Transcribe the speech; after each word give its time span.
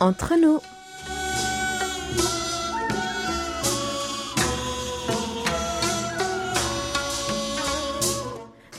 entre 0.00 0.34
nous. 0.40 0.60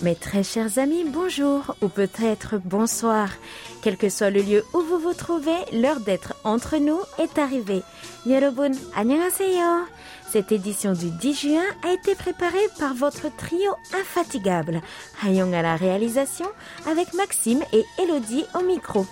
Mes 0.01 0.15
très 0.15 0.41
chers 0.43 0.79
amis, 0.79 1.03
bonjour 1.05 1.75
ou 1.81 1.87
peut-être 1.87 2.55
bonsoir. 2.65 3.29
Quel 3.83 3.97
que 3.97 4.09
soit 4.09 4.31
le 4.31 4.41
lieu 4.41 4.63
où 4.73 4.81
vous 4.81 4.97
vous 4.97 5.13
trouvez, 5.13 5.57
l'heure 5.73 5.99
d'être 5.99 6.33
entre 6.43 6.77
nous 6.77 6.99
est 7.19 7.37
arrivée. 7.37 7.83
여러분, 8.25 8.71
안녕하세요. 8.95 9.85
Cette 10.31 10.53
édition 10.53 10.93
du 10.93 11.09
10 11.09 11.33
juin 11.33 11.63
a 11.83 11.91
été 11.91 12.15
préparée 12.15 12.67
par 12.79 12.93
votre 12.93 13.27
trio 13.35 13.73
infatigable. 13.93 14.81
Hayong 15.23 15.53
à 15.53 15.61
la 15.61 15.75
réalisation 15.75 16.47
avec 16.87 17.13
Maxime 17.13 17.61
et 17.73 17.83
Elodie 18.01 18.45
au 18.57 18.63
micro. 18.63 19.05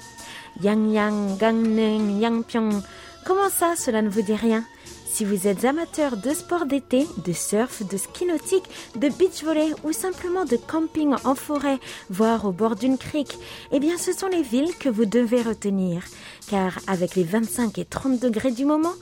Yang 0.62 0.92
Yang, 0.92 1.38
Gang 1.38 1.78
Yang 2.20 2.44
Pyong. 2.44 2.82
Comment 3.24 3.48
ça, 3.48 3.74
cela 3.76 4.02
ne 4.02 4.08
vous 4.08 4.22
dit 4.22 4.34
rien? 4.34 4.64
Si 5.14 5.24
vous 5.24 5.46
êtes 5.46 5.64
amateur 5.64 6.16
de 6.16 6.30
sport 6.30 6.66
d'été, 6.66 7.06
de 7.24 7.32
surf, 7.32 7.86
de 7.88 7.96
ski 7.96 8.26
nautique, 8.26 8.68
de 8.96 9.08
beach 9.08 9.44
volley 9.44 9.70
ou 9.84 9.92
simplement 9.92 10.44
de 10.44 10.56
camping 10.56 11.14
en 11.24 11.36
forêt, 11.36 11.78
voire 12.10 12.44
au 12.44 12.50
bord 12.50 12.74
d'une 12.74 12.98
crique, 12.98 13.38
eh 13.70 13.78
bien 13.78 13.96
ce 13.96 14.12
sont 14.12 14.26
les 14.26 14.42
villes 14.42 14.76
que 14.80 14.88
vous 14.88 15.04
devez 15.04 15.40
retenir. 15.40 16.02
Car 16.50 16.80
avec 16.88 17.14
les 17.14 17.22
25 17.22 17.78
et 17.78 17.84
30 17.84 18.18
degrés 18.18 18.50
du 18.50 18.64
moment, 18.64 18.94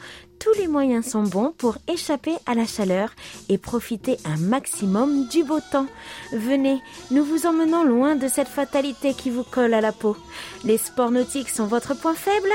tous 0.42 0.58
les 0.58 0.66
moyens 0.66 1.06
sont 1.06 1.22
bons 1.22 1.54
pour 1.56 1.76
échapper 1.86 2.34
à 2.46 2.54
la 2.54 2.66
chaleur 2.66 3.10
et 3.48 3.58
profiter 3.58 4.16
un 4.24 4.36
maximum 4.36 5.28
du 5.28 5.44
beau 5.44 5.60
temps. 5.70 5.86
Venez, 6.32 6.82
nous 7.12 7.24
vous 7.24 7.46
emmenons 7.46 7.84
loin 7.84 8.16
de 8.16 8.26
cette 8.26 8.48
fatalité 8.48 9.14
qui 9.14 9.30
vous 9.30 9.44
colle 9.44 9.72
à 9.72 9.80
la 9.80 9.92
peau. 9.92 10.16
Les 10.64 10.78
sports 10.78 11.12
nautiques 11.12 11.48
sont 11.48 11.66
votre 11.66 11.94
point 11.94 12.14
faible 12.14 12.50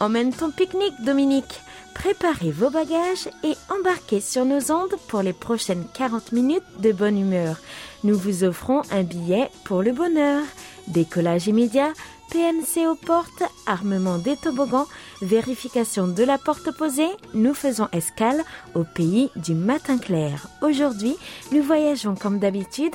Emmène 0.00 0.34
ton 0.34 0.50
pique-nique, 0.50 1.00
Dominique. 1.02 1.60
Préparez 1.94 2.50
vos 2.50 2.70
bagages 2.70 3.28
et 3.42 3.54
embarquez 3.70 4.20
sur 4.20 4.44
nos 4.44 4.70
ondes 4.70 4.96
pour 5.08 5.22
les 5.22 5.32
prochaines 5.32 5.84
40 5.94 6.32
minutes 6.32 6.62
de 6.80 6.92
bonne 6.92 7.18
humeur. 7.18 7.56
Nous 8.04 8.18
vous 8.18 8.44
offrons 8.44 8.82
un 8.90 9.02
billet 9.02 9.50
pour 9.64 9.82
le 9.82 9.92
bonheur. 9.92 10.42
Décollage 10.88 11.46
immédiat, 11.46 11.92
PNC 12.30 12.86
aux 12.86 12.94
portes, 12.94 13.42
armement 13.66 14.18
des 14.18 14.36
toboggans, 14.36 14.86
vérification 15.20 16.06
de 16.06 16.22
la 16.22 16.38
porte 16.38 16.68
opposée, 16.68 17.08
nous 17.34 17.54
faisons 17.54 17.88
escale 17.92 18.44
au 18.74 18.84
pays 18.84 19.30
du 19.34 19.54
matin 19.54 19.98
clair. 19.98 20.46
Aujourd'hui, 20.62 21.16
nous 21.50 21.62
voyageons 21.62 22.14
comme 22.14 22.38
d'habitude 22.38 22.94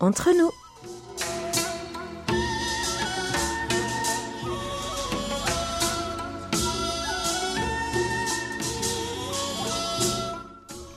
entre 0.00 0.30
nous. 0.36 0.50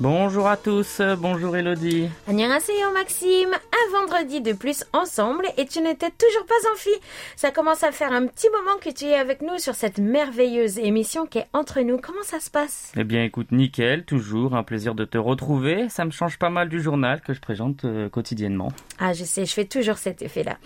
Bonjour 0.08 0.48
à 0.48 0.56
tous, 0.56 1.02
bonjour 1.18 1.58
Elodie. 1.58 2.12
Annyeonghaseyo 2.28 2.92
Maxime, 2.94 3.50
un 3.54 3.92
vendredi 3.92 4.40
de 4.40 4.54
plus 4.54 4.84
ensemble 4.94 5.48
et 5.58 5.66
tu 5.66 5.82
n'étais 5.82 6.12
toujours 6.12 6.46
pas 6.46 6.72
en 6.72 6.76
fille. 6.76 6.94
Ça 7.36 7.50
commence 7.50 7.82
à 7.82 7.92
faire 7.92 8.12
un 8.12 8.28
petit 8.28 8.48
moment 8.52 8.78
que 8.80 8.92
tu 8.92 9.06
es 9.06 9.16
avec 9.16 9.42
nous 9.42 9.58
sur 9.58 9.74
cette 9.74 9.98
merveilleuse 9.98 10.78
émission 10.78 11.26
qui 11.26 11.40
est 11.40 11.48
entre 11.54 11.82
nous. 11.82 11.98
Comment 11.98 12.22
ça 12.22 12.40
se 12.40 12.52
passe? 12.52 12.92
Eh 12.96 13.04
bien 13.04 13.24
écoute, 13.24 13.52
nickel, 13.52 14.06
toujours 14.06 14.56
un 14.56 14.62
plaisir 14.62 14.94
de 14.94 15.06
te 15.06 15.18
retrouver. 15.18 15.90
Ça 15.90 16.06
me 16.06 16.12
change 16.12 16.38
pas 16.38 16.52
mal 16.52 16.70
du 16.70 16.80
journal 16.80 17.22
que 17.22 17.34
je 17.34 17.42
présente 17.42 17.84
euh, 17.86 18.08
quotidiennement. 18.08 18.68
Ah 19.00 19.14
je 19.14 19.24
sais, 19.24 19.48
je 19.48 19.54
fais 19.56 19.66
toujours 19.66 19.98
cet 19.98 20.22
effet-là. 20.22 20.60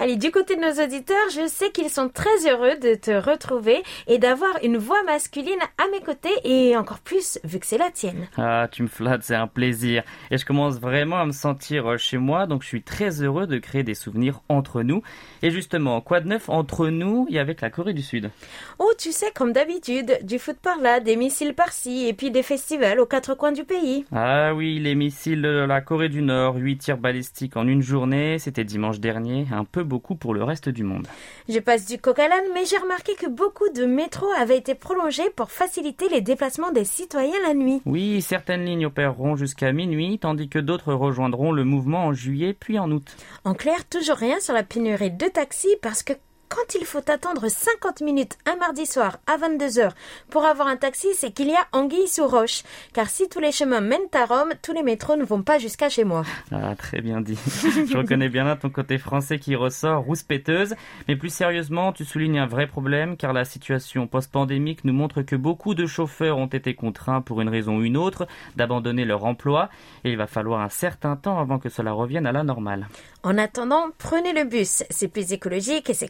Allez, 0.00 0.16
du 0.16 0.30
côté 0.30 0.54
de 0.54 0.60
nos 0.60 0.84
auditeurs, 0.84 1.30
je 1.34 1.48
sais 1.48 1.70
qu'ils 1.70 1.88
sont 1.88 2.10
très 2.10 2.46
heureux 2.46 2.76
de 2.76 2.94
te 2.94 3.12
retrouver 3.12 3.82
et 4.06 4.18
d'avoir 4.18 4.52
une 4.62 4.76
voix 4.76 5.02
masculine 5.04 5.60
à 5.78 5.88
mes 5.90 6.04
côtés 6.04 6.34
et 6.44 6.76
encore 6.76 7.00
plus 7.00 7.38
vu 7.42 7.58
que 7.58 7.64
c'est 7.64 7.78
la 7.78 7.90
tienne. 7.90 8.28
Ah, 8.36 8.68
tu 8.70 8.81
me 8.82 8.88
flattes, 8.88 9.22
c'est 9.22 9.34
un 9.34 9.46
plaisir. 9.46 10.02
Et 10.30 10.38
je 10.38 10.44
commence 10.44 10.78
vraiment 10.78 11.18
à 11.18 11.26
me 11.26 11.32
sentir 11.32 11.92
euh, 11.92 11.96
chez 11.96 12.18
moi, 12.18 12.46
donc 12.46 12.62
je 12.62 12.68
suis 12.68 12.82
très 12.82 13.22
heureux 13.22 13.46
de 13.46 13.58
créer 13.58 13.82
des 13.82 13.94
souvenirs 13.94 14.42
entre 14.48 14.82
nous. 14.82 15.02
Et 15.42 15.50
justement, 15.50 16.00
quoi 16.00 16.20
de 16.20 16.28
neuf 16.28 16.48
entre 16.48 16.86
nous 16.86 17.26
et 17.28 17.40
avec 17.40 17.60
la 17.60 17.70
Corée 17.70 17.94
du 17.94 18.02
Sud? 18.02 18.30
Oh, 18.78 18.92
tu 18.96 19.10
sais, 19.10 19.32
comme 19.34 19.52
d'habitude, 19.52 20.20
du 20.22 20.38
foot 20.38 20.56
par 20.62 20.78
là, 20.78 21.00
des 21.00 21.16
missiles 21.16 21.54
par-ci 21.54 22.06
et 22.06 22.12
puis 22.12 22.30
des 22.30 22.44
festivals 22.44 23.00
aux 23.00 23.06
quatre 23.06 23.34
coins 23.34 23.50
du 23.50 23.64
pays. 23.64 24.04
Ah 24.12 24.54
oui, 24.54 24.78
les 24.78 24.94
missiles 24.94 25.42
de 25.42 25.64
la 25.66 25.80
Corée 25.80 26.08
du 26.08 26.22
Nord, 26.22 26.56
8 26.56 26.78
tirs 26.78 26.96
balistiques 26.96 27.56
en 27.56 27.66
une 27.66 27.82
journée, 27.82 28.38
c'était 28.38 28.62
dimanche 28.62 29.00
dernier, 29.00 29.46
un 29.52 29.64
peu 29.64 29.82
beaucoup 29.82 30.14
pour 30.14 30.32
le 30.32 30.44
reste 30.44 30.68
du 30.68 30.84
monde. 30.84 31.08
Je 31.48 31.58
passe 31.58 31.86
du 31.86 31.98
coq 31.98 32.20
à 32.20 32.28
l'âne, 32.28 32.44
mais 32.54 32.64
j'ai 32.64 32.78
remarqué 32.78 33.14
que 33.16 33.28
beaucoup 33.28 33.68
de 33.70 33.84
métros 33.84 34.30
avaient 34.38 34.58
été 34.58 34.76
prolongés 34.76 35.30
pour 35.34 35.50
faciliter 35.50 36.08
les 36.08 36.20
déplacements 36.20 36.70
des 36.70 36.84
citoyens 36.84 37.32
la 37.44 37.54
nuit. 37.54 37.82
Oui, 37.84 38.22
certaines 38.22 38.64
lignes 38.64 38.86
opéreront 38.86 39.34
jusqu'à 39.34 39.72
minuit, 39.72 40.20
tandis 40.20 40.48
que 40.48 40.60
d'autres 40.60 40.94
rejoindront 40.94 41.50
le 41.50 41.64
mouvement 41.64 42.06
en 42.06 42.12
juillet 42.12 42.54
puis 42.58 42.78
en 42.78 42.90
août. 42.92 43.16
En 43.44 43.54
clair, 43.54 43.88
toujours 43.88 44.16
rien 44.16 44.38
sur 44.38 44.54
la 44.54 44.62
pénurie 44.62 45.10
de 45.10 45.31
taxis 45.32 45.76
parce 45.82 46.02
que 46.02 46.12
quand 46.54 46.74
il 46.74 46.84
faut 46.84 47.10
attendre 47.10 47.48
50 47.48 48.02
minutes 48.02 48.36
un 48.44 48.56
mardi 48.56 48.84
soir 48.84 49.18
à 49.26 49.38
22h 49.38 49.90
pour 50.28 50.44
avoir 50.44 50.68
un 50.68 50.76
taxi, 50.76 51.08
c'est 51.14 51.30
qu'il 51.30 51.48
y 51.48 51.54
a 51.54 51.66
anguille 51.72 52.08
sous 52.08 52.26
roche. 52.26 52.62
Car 52.92 53.08
si 53.08 53.26
tous 53.30 53.40
les 53.40 53.52
chemins 53.52 53.80
mènent 53.80 54.00
à 54.12 54.26
Rome, 54.26 54.50
tous 54.60 54.74
les 54.74 54.82
métros 54.82 55.16
ne 55.16 55.24
vont 55.24 55.42
pas 55.42 55.58
jusqu'à 55.58 55.88
chez 55.88 56.04
moi. 56.04 56.24
Ah, 56.50 56.74
très 56.76 57.00
bien 57.00 57.22
dit. 57.22 57.38
Je 57.88 57.96
reconnais 57.96 58.28
bien 58.28 58.44
là 58.44 58.56
ton 58.56 58.68
côté 58.68 58.98
français 58.98 59.38
qui 59.38 59.56
ressort, 59.56 60.04
rouspéteuse. 60.04 60.74
Mais 61.08 61.16
plus 61.16 61.32
sérieusement, 61.32 61.92
tu 61.92 62.04
soulignes 62.04 62.38
un 62.38 62.46
vrai 62.46 62.66
problème 62.66 63.16
car 63.16 63.32
la 63.32 63.46
situation 63.46 64.06
post-pandémique 64.06 64.84
nous 64.84 64.92
montre 64.92 65.22
que 65.22 65.36
beaucoup 65.36 65.74
de 65.74 65.86
chauffeurs 65.86 66.36
ont 66.36 66.46
été 66.46 66.74
contraints 66.74 67.22
pour 67.22 67.40
une 67.40 67.48
raison 67.48 67.78
ou 67.78 67.82
une 67.82 67.96
autre 67.96 68.26
d'abandonner 68.56 69.06
leur 69.06 69.24
emploi 69.24 69.70
et 70.04 70.10
il 70.10 70.18
va 70.18 70.26
falloir 70.26 70.60
un 70.60 70.68
certain 70.68 71.16
temps 71.16 71.38
avant 71.38 71.58
que 71.58 71.70
cela 71.70 71.92
revienne 71.92 72.26
à 72.26 72.32
la 72.32 72.42
normale. 72.42 72.88
En 73.22 73.38
attendant, 73.38 73.86
prenez 73.98 74.32
le 74.32 74.44
bus. 74.44 74.82
C'est 74.90 75.08
plus 75.08 75.32
écologique 75.32 75.88
et 75.88 75.94
c'est 75.94 76.08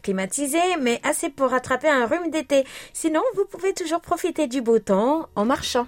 mais 0.80 1.00
assez 1.02 1.28
pour 1.28 1.50
rattraper 1.50 1.88
un 1.88 2.06
rhume 2.06 2.30
d'été. 2.30 2.64
Sinon, 2.92 3.22
vous 3.34 3.44
pouvez 3.44 3.72
toujours 3.74 4.00
profiter 4.00 4.46
du 4.46 4.62
beau 4.62 4.78
temps 4.78 5.28
en 5.36 5.44
marchant. 5.44 5.86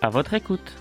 À 0.05 0.11
votre 0.11 0.35
écoute. 0.35 0.73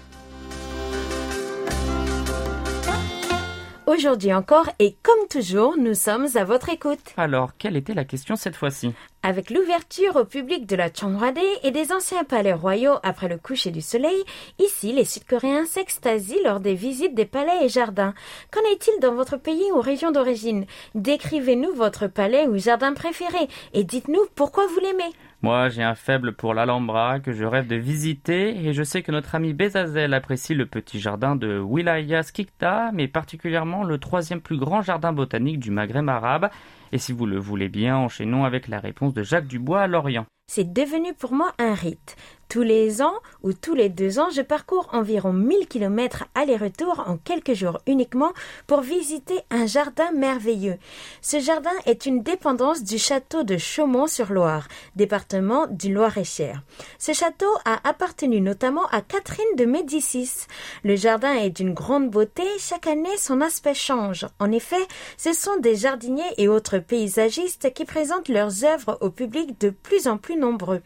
Aujourd'hui 3.85 4.33
encore 4.33 4.67
et 4.79 4.95
comme 5.03 5.27
toujours, 5.29 5.77
nous 5.77 5.93
sommes 5.93 6.25
à 6.33 6.43
votre 6.43 6.69
écoute. 6.69 7.13
Alors, 7.17 7.51
quelle 7.59 7.77
était 7.77 7.93
la 7.93 8.03
question 8.03 8.35
cette 8.35 8.55
fois-ci? 8.55 8.93
Avec 9.21 9.51
l'ouverture 9.51 10.15
au 10.15 10.25
public 10.25 10.65
de 10.65 10.75
la 10.75 10.91
Changhwade 10.91 11.37
et 11.61 11.69
des 11.69 11.91
anciens 11.91 12.23
palais 12.23 12.53
royaux 12.53 12.95
après 13.03 13.27
le 13.27 13.37
coucher 13.37 13.69
du 13.69 13.81
soleil, 13.81 14.23
ici 14.57 14.91
les 14.91 15.05
Sud-Coréens 15.05 15.65
s'extasient 15.65 16.41
lors 16.43 16.59
des 16.59 16.73
visites 16.73 17.13
des 17.13 17.25
palais 17.25 17.63
et 17.65 17.69
jardins. 17.69 18.15
Qu'en 18.51 18.61
est-il 18.71 18.99
dans 19.01 19.13
votre 19.13 19.37
pays 19.37 19.71
ou 19.71 19.81
région 19.81 20.11
d'origine? 20.11 20.65
Décrivez-nous 20.95 21.75
votre 21.75 22.07
palais 22.07 22.47
ou 22.47 22.57
jardin 22.57 22.93
préféré 22.93 23.47
et 23.73 23.83
dites-nous 23.83 24.25
pourquoi 24.33 24.65
vous 24.65 24.79
l'aimez. 24.79 25.13
Moi, 25.43 25.69
j'ai 25.69 25.81
un 25.81 25.95
faible 25.95 26.33
pour 26.33 26.53
l'Alhambra 26.53 27.19
que 27.19 27.31
je 27.31 27.45
rêve 27.45 27.65
de 27.65 27.75
visiter 27.75 28.63
et 28.63 28.73
je 28.73 28.83
sais 28.83 29.01
que 29.01 29.11
notre 29.11 29.33
ami 29.33 29.53
Bezazel 29.53 30.13
apprécie 30.13 30.53
le 30.53 30.67
petit 30.67 30.99
jardin 30.99 31.35
de 31.35 31.59
Wilaya 31.59 32.21
Skikta, 32.21 32.91
mais 32.93 33.07
particulièrement 33.07 33.83
le 33.83 33.97
troisième 33.97 34.39
plus 34.39 34.59
grand 34.59 34.83
jardin 34.83 35.13
botanique 35.13 35.57
du 35.57 35.71
Maghreb 35.71 36.07
arabe. 36.09 36.51
Et 36.91 36.99
si 36.99 37.11
vous 37.11 37.25
le 37.25 37.39
voulez 37.39 37.69
bien, 37.69 37.97
enchaînons 37.97 38.45
avec 38.45 38.67
la 38.67 38.79
réponse 38.79 39.15
de 39.15 39.23
Jacques 39.23 39.47
Dubois 39.47 39.81
à 39.81 39.87
Lorient. 39.87 40.27
C'est 40.45 40.71
devenu 40.71 41.15
pour 41.15 41.33
moi 41.33 41.53
un 41.57 41.73
rite. 41.73 42.17
Tous 42.51 42.63
les 42.63 43.01
ans 43.01 43.13
ou 43.43 43.53
tous 43.53 43.75
les 43.75 43.87
deux 43.87 44.19
ans, 44.19 44.29
je 44.29 44.41
parcours 44.41 44.89
environ 44.91 45.31
1000 45.31 45.69
km 45.69 46.25
aller-retour 46.35 47.01
en 47.07 47.15
quelques 47.15 47.53
jours 47.53 47.79
uniquement 47.87 48.33
pour 48.67 48.81
visiter 48.81 49.39
un 49.51 49.65
jardin 49.65 50.11
merveilleux. 50.11 50.75
Ce 51.21 51.39
jardin 51.39 51.71
est 51.85 52.05
une 52.05 52.23
dépendance 52.23 52.83
du 52.83 52.97
château 52.97 53.43
de 53.43 53.55
Chaumont-sur-Loire, 53.55 54.67
département 54.97 55.65
du 55.67 55.93
Loir-et-Cher. 55.93 56.61
Ce 56.99 57.13
château 57.13 57.47
a 57.63 57.87
appartenu 57.87 58.41
notamment 58.41 58.85
à 58.87 58.99
Catherine 58.99 59.55
de 59.57 59.63
Médicis. 59.63 60.47
Le 60.83 60.97
jardin 60.97 61.31
est 61.35 61.51
d'une 61.51 61.73
grande 61.73 62.09
beauté, 62.09 62.43
chaque 62.59 62.87
année 62.87 63.15
son 63.17 63.39
aspect 63.39 63.75
change. 63.75 64.27
En 64.39 64.51
effet, 64.51 64.85
ce 65.15 65.31
sont 65.31 65.55
des 65.61 65.77
jardiniers 65.77 66.33
et 66.37 66.49
autres 66.49 66.79
paysagistes 66.79 67.73
qui 67.73 67.85
présentent 67.85 68.27
leurs 68.27 68.65
œuvres 68.65 68.97
au 68.99 69.09
public 69.09 69.57
de 69.61 69.69
plus 69.69 70.09
en 70.09 70.17
plus 70.17 70.35
nombreux. 70.35 70.81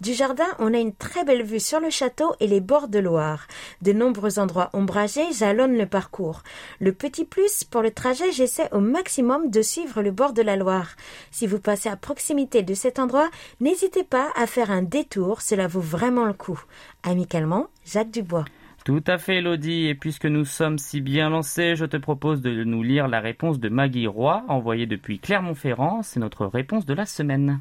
Du 0.00 0.12
jardin, 0.12 0.46
on 0.58 0.74
a 0.74 0.78
une 0.78 0.94
très 0.94 1.24
belle 1.24 1.42
vue 1.42 1.60
sur 1.60 1.80
le 1.80 1.90
château 1.90 2.34
et 2.40 2.46
les 2.46 2.60
bords 2.60 2.88
de 2.88 2.98
Loire. 2.98 3.46
De 3.80 3.92
nombreux 3.92 4.38
endroits 4.38 4.70
ombragés 4.74 5.32
jalonnent 5.32 5.78
le 5.78 5.86
parcours. 5.86 6.42
Le 6.80 6.92
petit 6.92 7.24
plus, 7.24 7.64
pour 7.64 7.80
le 7.82 7.90
trajet, 7.90 8.30
j'essaie 8.32 8.68
au 8.72 8.80
maximum 8.80 9.50
de 9.50 9.62
suivre 9.62 10.02
le 10.02 10.10
bord 10.10 10.34
de 10.34 10.42
la 10.42 10.56
Loire. 10.56 10.90
Si 11.30 11.46
vous 11.46 11.58
passez 11.58 11.88
à 11.88 11.96
proximité 11.96 12.62
de 12.62 12.74
cet 12.74 12.98
endroit, 12.98 13.30
n'hésitez 13.60 14.04
pas 14.04 14.28
à 14.36 14.46
faire 14.46 14.70
un 14.70 14.82
détour, 14.82 15.40
cela 15.40 15.66
vaut 15.66 15.80
vraiment 15.80 16.26
le 16.26 16.34
coup. 16.34 16.60
Amicalement, 17.02 17.68
Jacques 17.84 18.10
Dubois. 18.10 18.44
Tout 18.84 19.02
à 19.08 19.18
fait, 19.18 19.38
Elodie. 19.38 19.86
Et 19.86 19.94
puisque 19.96 20.26
nous 20.26 20.44
sommes 20.44 20.78
si 20.78 21.00
bien 21.00 21.28
lancés, 21.28 21.74
je 21.74 21.84
te 21.84 21.96
propose 21.96 22.40
de 22.40 22.62
nous 22.62 22.84
lire 22.84 23.08
la 23.08 23.18
réponse 23.18 23.58
de 23.58 23.68
Maggie 23.68 24.06
Roy, 24.06 24.44
envoyée 24.46 24.86
depuis 24.86 25.18
Clermont-Ferrand. 25.18 26.02
C'est 26.02 26.20
notre 26.20 26.46
réponse 26.46 26.86
de 26.86 26.94
la 26.94 27.04
semaine. 27.04 27.58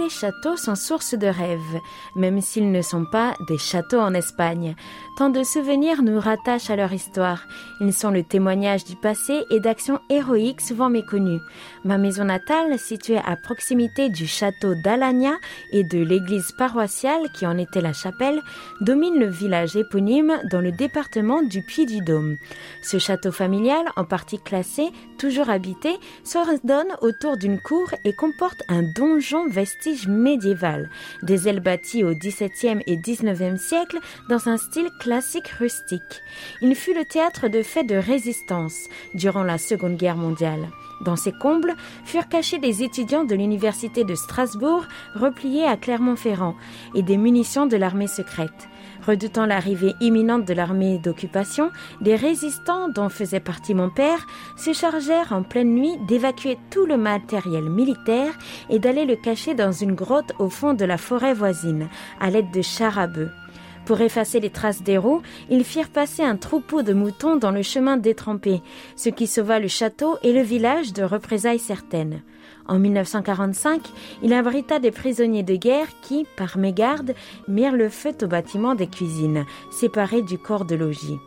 Les 0.00 0.08
châteaux 0.08 0.56
sont 0.56 0.74
source 0.76 1.14
de 1.14 1.26
rêves, 1.26 1.80
même 2.16 2.40
s'ils 2.40 2.72
ne 2.72 2.80
sont 2.80 3.04
pas 3.04 3.34
des 3.48 3.58
châteaux 3.58 4.00
en 4.00 4.14
Espagne. 4.14 4.74
Tant 5.18 5.28
de 5.28 5.42
souvenirs 5.42 6.02
nous 6.02 6.18
rattachent 6.18 6.70
à 6.70 6.76
leur 6.76 6.92
histoire. 6.92 7.42
Ils 7.80 7.92
sont 7.92 8.10
le 8.10 8.22
témoignage 8.22 8.84
du 8.84 8.96
passé 8.96 9.44
et 9.50 9.60
d'actions 9.60 10.00
héroïques 10.08 10.62
souvent 10.62 10.88
méconnues. 10.88 11.40
Ma 11.84 11.98
maison 11.98 12.24
natale, 12.24 12.78
située 12.78 13.18
à 13.18 13.36
proximité 13.36 14.08
du 14.08 14.26
château 14.26 14.74
d'Alagna 14.74 15.32
et 15.72 15.84
de 15.84 15.98
l'église 15.98 16.52
paroissiale 16.56 17.30
qui 17.34 17.46
en 17.46 17.58
était 17.58 17.82
la 17.82 17.92
chapelle, 17.92 18.40
domine 18.80 19.18
le 19.18 19.28
village 19.28 19.76
éponyme 19.76 20.40
dans 20.50 20.60
le 20.60 20.72
département 20.72 21.42
du 21.42 21.62
Puy-du-Dôme. 21.62 22.36
Ce 22.82 22.98
château 22.98 23.32
familial, 23.32 23.84
en 23.96 24.04
partie 24.04 24.38
classé, 24.38 24.88
toujours 25.18 25.50
habité, 25.50 25.90
s'ordonne 26.24 26.96
autour 27.02 27.36
d'une 27.36 27.60
cour 27.60 27.90
et 28.04 28.14
comporte 28.14 28.62
un 28.68 28.82
donjon 28.82 29.46
vestige 29.90 30.08
médiéval, 30.08 30.90
des 31.22 31.48
ailes 31.48 31.60
bâties 31.60 32.04
au 32.04 32.14
XVIIe 32.14 32.82
et 32.86 32.96
XIXe 32.96 33.60
siècle 33.60 33.98
dans 34.28 34.48
un 34.48 34.56
style 34.56 34.90
classique 35.00 35.48
rustique. 35.48 36.22
Il 36.62 36.74
fut 36.74 36.94
le 36.94 37.04
théâtre 37.04 37.48
de 37.48 37.62
faits 37.62 37.86
de 37.86 37.96
résistance 37.96 38.88
durant 39.14 39.42
la 39.42 39.58
Seconde 39.58 39.96
Guerre 39.96 40.16
mondiale. 40.16 40.68
Dans 41.04 41.16
ses 41.16 41.32
combles 41.32 41.74
furent 42.04 42.28
cachés 42.28 42.58
des 42.58 42.82
étudiants 42.82 43.24
de 43.24 43.34
l'université 43.34 44.04
de 44.04 44.14
Strasbourg 44.14 44.84
repliés 45.14 45.64
à 45.64 45.76
Clermont-Ferrand 45.76 46.54
et 46.94 47.02
des 47.02 47.16
munitions 47.16 47.66
de 47.66 47.76
l'armée 47.76 48.06
secrète. 48.06 48.69
Redoutant 49.10 49.44
l'arrivée 49.44 49.96
imminente 50.00 50.44
de 50.44 50.54
l'armée 50.54 50.98
d'occupation, 50.98 51.72
des 52.00 52.14
résistants 52.14 52.88
dont 52.88 53.08
faisait 53.08 53.40
partie 53.40 53.74
mon 53.74 53.90
père 53.90 54.24
se 54.56 54.72
chargèrent 54.72 55.32
en 55.32 55.42
pleine 55.42 55.74
nuit 55.74 55.96
d'évacuer 56.06 56.58
tout 56.70 56.86
le 56.86 56.96
matériel 56.96 57.64
militaire 57.64 58.32
et 58.68 58.78
d'aller 58.78 59.06
le 59.06 59.16
cacher 59.16 59.54
dans 59.54 59.72
une 59.72 59.96
grotte 59.96 60.32
au 60.38 60.48
fond 60.48 60.74
de 60.74 60.84
la 60.84 60.96
forêt 60.96 61.34
voisine, 61.34 61.88
à 62.20 62.30
l'aide 62.30 62.52
de 62.52 62.62
chars 62.62 63.00
à 63.00 63.08
bœufs. 63.08 63.32
Pour 63.84 64.00
effacer 64.00 64.38
les 64.38 64.50
traces 64.50 64.84
des 64.84 64.96
roues, 64.96 65.22
ils 65.50 65.64
firent 65.64 65.88
passer 65.88 66.22
un 66.22 66.36
troupeau 66.36 66.82
de 66.82 66.92
moutons 66.92 67.34
dans 67.34 67.50
le 67.50 67.62
chemin 67.62 67.96
détrempé, 67.96 68.62
ce 68.94 69.08
qui 69.08 69.26
sauva 69.26 69.58
le 69.58 69.66
château 69.66 70.18
et 70.22 70.32
le 70.32 70.42
village 70.42 70.92
de 70.92 71.02
représailles 71.02 71.58
certaines. 71.58 72.22
En 72.70 72.78
1945, 72.78 73.82
il 74.22 74.32
abrita 74.32 74.78
des 74.78 74.92
prisonniers 74.92 75.42
de 75.42 75.56
guerre 75.56 75.88
qui, 76.02 76.24
par 76.36 76.56
mégarde, 76.56 77.14
mirent 77.48 77.74
le 77.74 77.88
feu 77.88 78.12
au 78.22 78.28
bâtiment 78.28 78.76
des 78.76 78.86
cuisines, 78.86 79.44
séparés 79.72 80.22
du 80.22 80.38
corps 80.38 80.64
de 80.64 80.76
logis. 80.76 81.18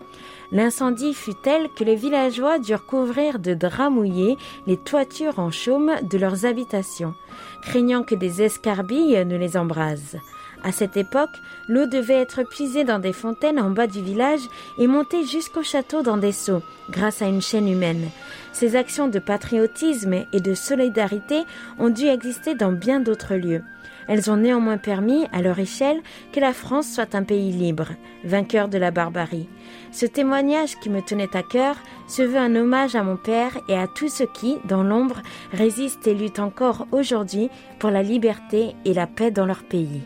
L'incendie 0.53 1.13
fut 1.13 1.35
tel 1.43 1.67
que 1.75 1.83
les 1.83 1.97
villageois 1.97 2.59
durent 2.59 2.85
couvrir 2.85 3.39
de 3.39 3.53
draps 3.55 3.91
mouillés 3.91 4.37
les 4.67 4.77
toitures 4.77 5.37
en 5.37 5.51
chaume 5.51 5.91
de 6.09 6.17
leurs 6.17 6.45
habitations, 6.45 7.13
craignant 7.61 8.03
que 8.03 8.15
des 8.15 8.41
escarbilles 8.41 9.25
ne 9.25 9.35
les 9.35 9.57
embrasent. 9.57 10.19
À 10.63 10.71
cette 10.71 10.95
époque, 10.95 11.35
l'eau 11.67 11.87
devait 11.87 12.21
être 12.21 12.43
puisée 12.43 12.85
dans 12.85 12.99
des 12.99 13.11
fontaines 13.11 13.59
en 13.59 13.69
bas 13.69 13.87
du 13.87 14.01
village 14.01 14.47
et 14.77 14.87
montée 14.87 15.25
jusqu'au 15.25 15.61
château 15.61 16.03
dans 16.03 16.15
des 16.15 16.31
seaux, 16.31 16.61
grâce 16.89 17.21
à 17.21 17.27
une 17.27 17.41
chaîne 17.41 17.67
humaine. 17.67 18.09
Ces 18.53 18.75
actions 18.75 19.07
de 19.07 19.19
patriotisme 19.19 20.13
et 20.31 20.39
de 20.39 20.53
solidarité 20.53 21.41
ont 21.79 21.89
dû 21.89 22.05
exister 22.05 22.53
dans 22.55 22.71
bien 22.71 22.99
d'autres 22.99 23.35
lieux. 23.35 23.63
Elles 24.07 24.29
ont 24.29 24.37
néanmoins 24.37 24.77
permis, 24.77 25.25
à 25.31 25.41
leur 25.41 25.59
échelle, 25.59 26.01
que 26.31 26.39
la 26.39 26.53
France 26.53 26.87
soit 26.87 27.15
un 27.15 27.23
pays 27.23 27.51
libre, 27.51 27.89
vainqueur 28.23 28.67
de 28.67 28.77
la 28.77 28.91
barbarie. 28.91 29.49
Ce 29.91 30.05
témoignage 30.05 30.79
qui 30.79 30.89
me 30.89 31.01
tenait 31.01 31.35
à 31.35 31.41
cœur 31.43 31.77
se 32.07 32.21
veut 32.21 32.37
un 32.37 32.55
hommage 32.55 32.95
à 32.95 33.03
mon 33.03 33.17
père 33.17 33.57
et 33.69 33.75
à 33.75 33.87
tous 33.87 34.09
ceux 34.09 34.27
qui, 34.33 34.57
dans 34.65 34.83
l'ombre, 34.83 35.21
résistent 35.51 36.07
et 36.07 36.13
luttent 36.13 36.39
encore 36.39 36.87
aujourd'hui 36.91 37.49
pour 37.79 37.89
la 37.89 38.03
liberté 38.03 38.75
et 38.85 38.93
la 38.93 39.07
paix 39.07 39.31
dans 39.31 39.45
leur 39.45 39.63
pays. 39.63 40.01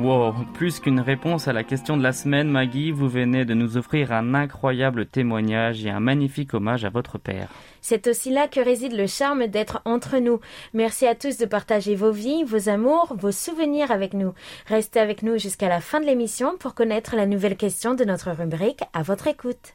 Wow, 0.00 0.32
plus 0.54 0.80
qu'une 0.80 1.00
réponse 1.00 1.46
à 1.46 1.52
la 1.52 1.62
question 1.62 1.98
de 1.98 2.02
la 2.02 2.14
semaine, 2.14 2.48
Maggie, 2.48 2.90
vous 2.90 3.06
venez 3.06 3.44
de 3.44 3.52
nous 3.52 3.76
offrir 3.76 4.12
un 4.12 4.32
incroyable 4.32 5.04
témoignage 5.04 5.84
et 5.84 5.90
un 5.90 6.00
magnifique 6.00 6.54
hommage 6.54 6.86
à 6.86 6.88
votre 6.88 7.18
père. 7.18 7.50
C'est 7.82 8.06
aussi 8.06 8.30
là 8.30 8.48
que 8.48 8.60
réside 8.60 8.96
le 8.96 9.06
charme 9.06 9.46
d'être 9.46 9.82
entre 9.84 10.16
nous. 10.16 10.40
Merci 10.72 11.06
à 11.06 11.14
tous 11.14 11.36
de 11.36 11.44
partager 11.44 11.96
vos 11.96 12.12
vies, 12.12 12.44
vos 12.44 12.70
amours, 12.70 13.14
vos 13.18 13.30
souvenirs 13.30 13.90
avec 13.90 14.14
nous. 14.14 14.32
Restez 14.66 15.00
avec 15.00 15.22
nous 15.22 15.36
jusqu'à 15.36 15.68
la 15.68 15.82
fin 15.82 16.00
de 16.00 16.06
l'émission 16.06 16.56
pour 16.58 16.74
connaître 16.74 17.14
la 17.14 17.26
nouvelle 17.26 17.58
question 17.58 17.92
de 17.92 18.04
notre 18.04 18.30
rubrique 18.30 18.80
à 18.94 19.02
votre 19.02 19.26
écoute. 19.26 19.74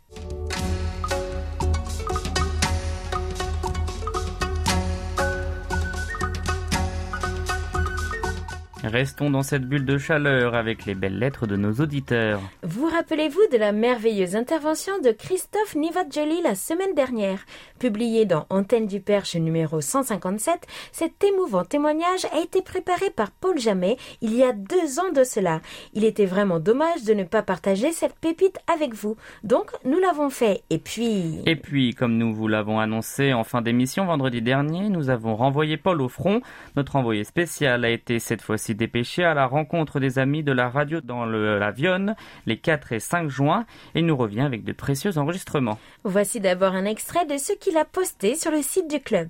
Restons 8.86 9.32
dans 9.32 9.42
cette 9.42 9.68
bulle 9.68 9.84
de 9.84 9.98
chaleur 9.98 10.54
avec 10.54 10.86
les 10.86 10.94
belles 10.94 11.18
lettres 11.18 11.48
de 11.48 11.56
nos 11.56 11.74
auditeurs. 11.74 12.39
Vous 12.62 12.86
rappelez-vous 12.86 13.42
de 13.51 13.58
la 13.58 13.72
merveilleuse 13.72 14.36
intervention 14.36 14.94
de 15.04 15.10
Christophe 15.10 15.74
Nivadjoli 15.75 16.44
la 16.44 16.54
semaine 16.54 16.94
dernière? 16.94 17.39
Publié 17.80 18.25
dans 18.25 18.46
Antenne 18.51 18.86
du 18.86 19.00
Perche 19.00 19.38
numéro 19.38 19.82
157, 19.82 20.68
cet 20.92 21.24
émouvant 21.24 21.63
témoignage 21.63 22.25
a 22.32 22.39
été 22.39 22.62
préparé 22.62 23.10
par 23.10 23.32
Paul 23.32 23.58
Jamet 23.58 23.98
il 24.22 24.36
y 24.36 24.44
a 24.44 24.54
deux 24.54 25.00
ans 25.00 25.12
de 25.12 25.24
cela. 25.24 25.62
Il 25.94 26.04
était 26.04 26.27
vraiment 26.27 26.60
dommage 26.60 27.04
de 27.06 27.15
ne 27.15 27.24
pas 27.24 27.42
partager 27.42 27.92
cette 27.92 28.20
pépite 28.20 28.60
avec 28.72 28.94
vous. 28.94 29.15
Donc, 29.44 29.72
nous 29.84 30.00
l'avons 30.00 30.30
fait. 30.30 30.62
Et 30.70 30.77
puis... 30.77 31.39
Et 31.48 31.56
puis, 31.56 31.96
comme 31.96 32.18
nous 32.18 32.36
vous 32.36 32.48
l'avons 32.48 32.80
annoncé 32.80 33.34
en 33.34 33.44
fin 33.44 33.63
d'émission 33.63 34.06
vendredi 34.06 34.44
dernier, 34.44 34.89
nous 34.89 35.10
avons 35.10 35.36
renvoyé 35.36 35.75
Paul 35.75 36.04
au 36.04 36.08
front. 36.08 36.42
Notre 36.75 36.98
envoyé 36.98 37.24
spécial 37.24 37.84
a 37.84 37.89
été 37.89 38.20
cette 38.20 38.44
fois-ci 38.44 38.75
dépêché 38.75 39.24
à 39.24 39.34
la 39.34 39.48
rencontre 39.48 40.00
des 40.00 40.20
amis 40.20 40.44
de 40.44 40.51
la 40.51 40.70
radio 40.70 41.01
dans 41.01 41.25
le, 41.25 41.58
la 41.58 41.72
Vionne 41.72 42.15
les 42.46 42.58
4 42.58 42.94
et 42.94 43.00
5 43.00 43.29
juin 43.29 43.65
et 43.96 44.01
nous 44.01 44.15
revient 44.15 44.41
avec 44.41 44.63
de 44.63 44.74
précieux 44.74 45.17
enregistrements. 45.17 45.79
Voici 46.03 46.39
d'abord 46.39 46.74
un 46.74 46.86
extrait 46.86 47.25
de 47.25 47.38
ce 47.38 47.53
qu'il 47.53 47.77
a 47.77 47.86
posté 47.86 48.36
sur 48.36 48.51
le 48.51 48.62
site 48.62 48.89
du 48.89 49.00
club. 49.00 49.29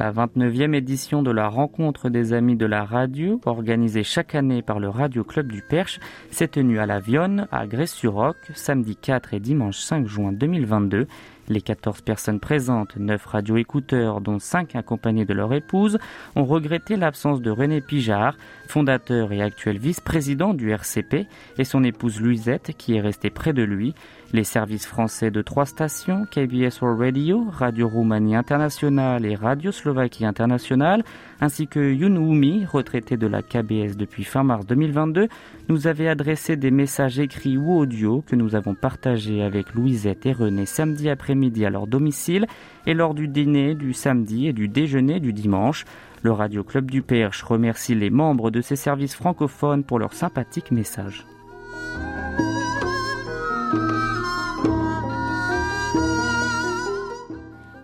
La 0.00 0.12
29e 0.12 0.72
édition 0.72 1.22
de 1.22 1.30
la 1.30 1.48
rencontre 1.48 2.08
des 2.08 2.32
amis 2.32 2.56
de 2.56 2.64
la 2.64 2.86
radio, 2.86 3.38
organisée 3.44 4.02
chaque 4.02 4.34
année 4.34 4.62
par 4.62 4.80
le 4.80 4.88
Radio 4.88 5.24
Club 5.24 5.52
du 5.52 5.60
Perche, 5.60 6.00
s'est 6.30 6.48
tenue 6.48 6.78
à 6.78 6.86
la 6.86 7.00
Vionne, 7.00 7.46
à 7.52 7.66
Grès-sur-Roc, 7.66 8.36
samedi 8.54 8.96
4 8.96 9.34
et 9.34 9.40
dimanche 9.40 9.76
5 9.76 10.06
juin 10.06 10.32
2022. 10.32 11.06
Les 11.50 11.60
14 11.60 12.00
personnes 12.00 12.40
présentes, 12.40 12.96
9 12.96 13.26
radio-écouteurs, 13.26 14.22
dont 14.22 14.38
5 14.38 14.74
accompagnés 14.74 15.26
de 15.26 15.34
leur 15.34 15.52
épouse, 15.52 15.98
ont 16.34 16.44
regretté 16.46 16.96
l'absence 16.96 17.42
de 17.42 17.50
René 17.50 17.82
Pijard, 17.82 18.38
fondateur 18.68 19.32
et 19.32 19.42
actuel 19.42 19.76
vice-président 19.76 20.54
du 20.54 20.70
RCP, 20.70 21.26
et 21.58 21.64
son 21.64 21.84
épouse 21.84 22.22
Louisette, 22.22 22.72
qui 22.78 22.94
est 22.94 23.02
restée 23.02 23.28
près 23.28 23.52
de 23.52 23.64
lui. 23.64 23.94
Les 24.32 24.44
services 24.44 24.86
français 24.86 25.32
de 25.32 25.42
trois 25.42 25.66
stations, 25.66 26.24
KBS 26.24 26.80
World 26.82 27.00
Radio, 27.00 27.46
Radio 27.50 27.88
Roumanie 27.88 28.36
Internationale 28.36 29.26
et 29.26 29.34
Radio 29.34 29.72
Slovaquie 29.72 30.24
Internationale, 30.24 31.02
ainsi 31.40 31.66
que 31.66 31.92
Yun 31.92 32.14
Wumi, 32.16 32.64
retraité 32.64 33.16
de 33.16 33.26
la 33.26 33.42
KBS 33.42 33.96
depuis 33.96 34.22
fin 34.22 34.44
mars 34.44 34.66
2022, 34.66 35.26
nous 35.68 35.86
avaient 35.88 36.06
adressé 36.06 36.54
des 36.54 36.70
messages 36.70 37.18
écrits 37.18 37.56
ou 37.56 37.76
audio 37.76 38.22
que 38.24 38.36
nous 38.36 38.54
avons 38.54 38.76
partagés 38.76 39.42
avec 39.42 39.74
Louisette 39.74 40.24
et 40.26 40.32
René 40.32 40.64
samedi 40.64 41.10
après-midi 41.10 41.66
à 41.66 41.70
leur 41.70 41.88
domicile 41.88 42.46
et 42.86 42.94
lors 42.94 43.14
du 43.14 43.26
dîner 43.26 43.74
du 43.74 43.92
samedi 43.92 44.46
et 44.46 44.52
du 44.52 44.68
déjeuner 44.68 45.18
du 45.18 45.32
dimanche. 45.32 45.84
Le 46.22 46.30
Radio 46.30 46.62
Club 46.62 46.88
du 46.88 47.02
Perche 47.02 47.42
remercie 47.42 47.96
les 47.96 48.10
membres 48.10 48.52
de 48.52 48.60
ces 48.60 48.76
services 48.76 49.16
francophones 49.16 49.82
pour 49.82 49.98
leurs 49.98 50.14
sympathiques 50.14 50.70
messages. 50.70 51.26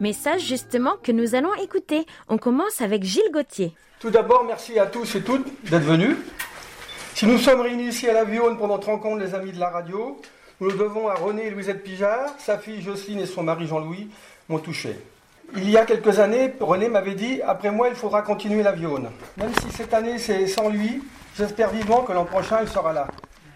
Message 0.06 0.42
justement 0.42 0.92
que 1.02 1.10
nous 1.10 1.34
allons 1.34 1.52
écouter. 1.56 2.06
On 2.28 2.38
commence 2.38 2.80
avec 2.80 3.02
Gilles 3.02 3.32
Gauthier. 3.32 3.72
Tout 3.98 4.08
d'abord, 4.08 4.44
merci 4.44 4.78
à 4.78 4.86
tous 4.86 5.16
et 5.16 5.20
toutes 5.20 5.48
d'être 5.68 5.82
venus. 5.82 6.16
Si 7.16 7.26
nous 7.26 7.38
sommes 7.38 7.60
réunis 7.60 7.88
ici 7.88 8.08
à 8.08 8.12
la 8.12 8.22
Vione 8.22 8.56
pour 8.56 8.68
notre 8.68 8.86
rencontre, 8.86 9.18
les 9.24 9.34
amis 9.34 9.50
de 9.50 9.58
la 9.58 9.68
radio, 9.68 10.16
nous 10.60 10.68
le 10.70 10.76
devons 10.76 11.08
à 11.08 11.14
René 11.14 11.46
et 11.46 11.50
Louisette 11.50 11.82
Pijard. 11.82 12.28
Sa 12.38 12.56
fille 12.56 12.82
Jocelyne 12.82 13.18
et 13.18 13.26
son 13.26 13.42
mari 13.42 13.66
Jean-Louis 13.66 14.08
m'ont 14.48 14.60
touché. 14.60 14.96
Il 15.56 15.68
y 15.68 15.76
a 15.76 15.84
quelques 15.84 16.20
années, 16.20 16.52
René 16.60 16.88
m'avait 16.88 17.16
dit 17.16 17.42
Après 17.42 17.72
moi, 17.72 17.88
il 17.88 17.96
faudra 17.96 18.22
continuer 18.22 18.62
la 18.62 18.70
Vione. 18.70 19.10
Même 19.36 19.50
si 19.60 19.76
cette 19.76 19.92
année 19.92 20.20
c'est 20.20 20.46
sans 20.46 20.68
lui, 20.68 21.02
j'espère 21.36 21.70
vivement 21.70 22.02
que 22.02 22.12
l'an 22.12 22.26
prochain 22.26 22.58
il 22.62 22.68
sera 22.68 22.92
là 22.92 23.08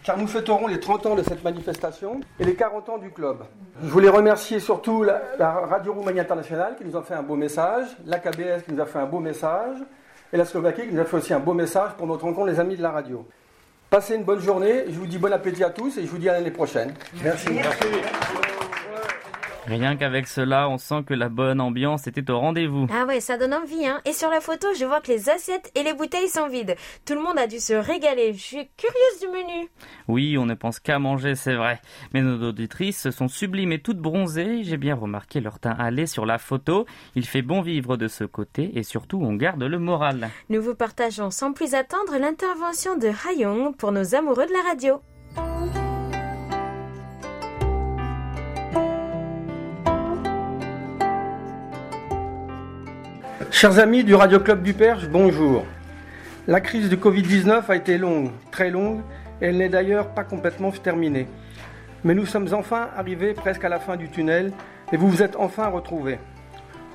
car 0.04 0.18
nous 0.18 0.26
fêterons 0.26 0.66
les 0.66 0.80
30 0.80 1.06
ans 1.06 1.14
de 1.14 1.22
cette 1.22 1.44
manifestation 1.44 2.20
et 2.38 2.44
les 2.44 2.54
40 2.54 2.88
ans 2.88 2.98
du 2.98 3.10
club. 3.10 3.38
Je 3.82 3.88
voulais 3.88 4.08
remercier 4.08 4.60
surtout 4.60 5.02
la, 5.02 5.20
Radio 5.38 5.92
Roumanie 5.92 6.20
Internationale 6.20 6.76
qui 6.76 6.84
nous 6.84 6.96
a 6.96 7.02
fait 7.02 7.14
un 7.14 7.22
beau 7.22 7.36
message, 7.36 7.86
la 8.06 8.18
KBS 8.18 8.62
qui 8.66 8.72
nous 8.72 8.80
a 8.80 8.86
fait 8.86 8.98
un 8.98 9.06
beau 9.06 9.20
message, 9.20 9.78
et 10.32 10.36
la 10.36 10.44
Slovaquie 10.44 10.82
qui 10.86 10.94
nous 10.94 11.00
a 11.00 11.04
fait 11.04 11.16
aussi 11.16 11.34
un 11.34 11.40
beau 11.40 11.54
message 11.54 11.92
pour 11.96 12.06
notre 12.06 12.24
rencontre 12.24 12.46
les 12.46 12.60
amis 12.60 12.76
de 12.76 12.82
la 12.82 12.90
radio. 12.90 13.26
Passez 13.90 14.14
une 14.14 14.24
bonne 14.24 14.40
journée, 14.40 14.84
je 14.88 14.98
vous 14.98 15.06
dis 15.06 15.18
bon 15.18 15.32
appétit 15.32 15.64
à 15.64 15.70
tous 15.70 15.98
et 15.98 16.02
je 16.02 16.06
vous 16.06 16.18
dis 16.18 16.28
à 16.28 16.34
l'année 16.34 16.52
prochaine. 16.52 16.94
Merci. 17.22 17.48
Rien 19.70 19.94
qu'avec 19.94 20.26
cela, 20.26 20.68
on 20.68 20.78
sent 20.78 21.04
que 21.06 21.14
la 21.14 21.28
bonne 21.28 21.60
ambiance 21.60 22.08
était 22.08 22.28
au 22.28 22.40
rendez-vous. 22.40 22.88
Ah 22.92 23.06
ouais, 23.06 23.20
ça 23.20 23.38
donne 23.38 23.54
envie, 23.54 23.86
hein. 23.86 24.00
Et 24.04 24.12
sur 24.12 24.28
la 24.28 24.40
photo, 24.40 24.66
je 24.76 24.84
vois 24.84 25.00
que 25.00 25.12
les 25.12 25.30
assiettes 25.30 25.70
et 25.76 25.84
les 25.84 25.94
bouteilles 25.94 26.28
sont 26.28 26.48
vides. 26.48 26.74
Tout 27.06 27.14
le 27.14 27.22
monde 27.22 27.38
a 27.38 27.46
dû 27.46 27.60
se 27.60 27.74
régaler. 27.74 28.32
Je 28.32 28.40
suis 28.40 28.68
curieuse 28.76 29.20
du 29.20 29.28
menu. 29.28 29.68
Oui, 30.08 30.36
on 30.36 30.44
ne 30.44 30.54
pense 30.54 30.80
qu'à 30.80 30.98
manger, 30.98 31.36
c'est 31.36 31.54
vrai. 31.54 31.80
Mais 32.12 32.20
nos 32.20 32.48
auditrices 32.48 33.10
sont 33.10 33.28
sublimes 33.28 33.70
et 33.70 33.80
toutes 33.80 34.00
bronzées. 34.00 34.64
J'ai 34.64 34.76
bien 34.76 34.96
remarqué 34.96 35.40
leur 35.40 35.60
teint 35.60 35.76
allé 35.78 36.06
sur 36.06 36.26
la 36.26 36.38
photo. 36.38 36.84
Il 37.14 37.24
fait 37.24 37.42
bon 37.42 37.60
vivre 37.60 37.96
de 37.96 38.08
ce 38.08 38.24
côté 38.24 38.76
et 38.76 38.82
surtout, 38.82 39.20
on 39.22 39.34
garde 39.34 39.62
le 39.62 39.78
moral. 39.78 40.30
Nous 40.48 40.60
vous 40.60 40.74
partageons 40.74 41.30
sans 41.30 41.52
plus 41.52 41.74
attendre 41.74 42.18
l'intervention 42.18 42.98
de 42.98 43.12
Hayong 43.28 43.76
pour 43.76 43.92
nos 43.92 44.16
amoureux 44.16 44.46
de 44.46 44.52
la 44.52 44.68
radio. 44.68 45.00
Chers 53.60 53.78
amis 53.78 54.04
du 54.04 54.14
Radio 54.14 54.40
Club 54.40 54.62
du 54.62 54.72
Perche, 54.72 55.06
bonjour. 55.06 55.66
La 56.46 56.62
crise 56.62 56.88
du 56.88 56.96
Covid-19 56.96 57.64
a 57.68 57.76
été 57.76 57.98
longue, 57.98 58.30
très 58.50 58.70
longue, 58.70 59.02
et 59.42 59.48
elle 59.48 59.58
n'est 59.58 59.68
d'ailleurs 59.68 60.14
pas 60.14 60.24
complètement 60.24 60.70
terminée. 60.70 61.28
Mais 62.02 62.14
nous 62.14 62.24
sommes 62.24 62.48
enfin 62.54 62.88
arrivés 62.96 63.34
presque 63.34 63.62
à 63.62 63.68
la 63.68 63.78
fin 63.78 63.98
du 63.98 64.08
tunnel 64.08 64.54
et 64.92 64.96
vous 64.96 65.10
vous 65.10 65.22
êtes 65.22 65.36
enfin 65.36 65.66
retrouvés. 65.66 66.18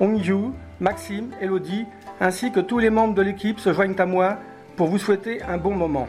Hongju, 0.00 0.54
Maxime, 0.80 1.30
Elodie, 1.40 1.86
ainsi 2.20 2.50
que 2.50 2.58
tous 2.58 2.80
les 2.80 2.90
membres 2.90 3.14
de 3.14 3.22
l'équipe 3.22 3.60
se 3.60 3.72
joignent 3.72 3.94
à 4.00 4.06
moi 4.06 4.38
pour 4.74 4.88
vous 4.88 4.98
souhaiter 4.98 5.42
un 5.44 5.58
bon 5.58 5.76
moment. 5.76 6.08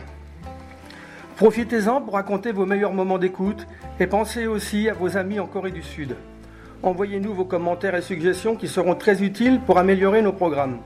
Profitez-en 1.36 2.02
pour 2.02 2.16
raconter 2.16 2.52
vos 2.52 2.66
meilleurs 2.66 2.94
moments 2.94 3.20
d'écoute 3.20 3.68
et 4.00 4.08
pensez 4.08 4.48
aussi 4.48 4.90
à 4.90 4.96
vos 4.96 5.18
amis 5.18 5.40
en 5.40 5.46
Corée 5.46 5.70
du 5.70 5.84
Sud. 5.84 6.16
Envoyez-nous 6.84 7.34
vos 7.34 7.46
commentaires 7.46 7.96
et 7.96 8.02
suggestions 8.02 8.56
qui 8.56 8.68
seront 8.68 8.94
très 8.94 9.24
utiles 9.24 9.60
pour 9.66 9.80
améliorer 9.80 10.22
nos 10.22 10.32
programmes. 10.32 10.78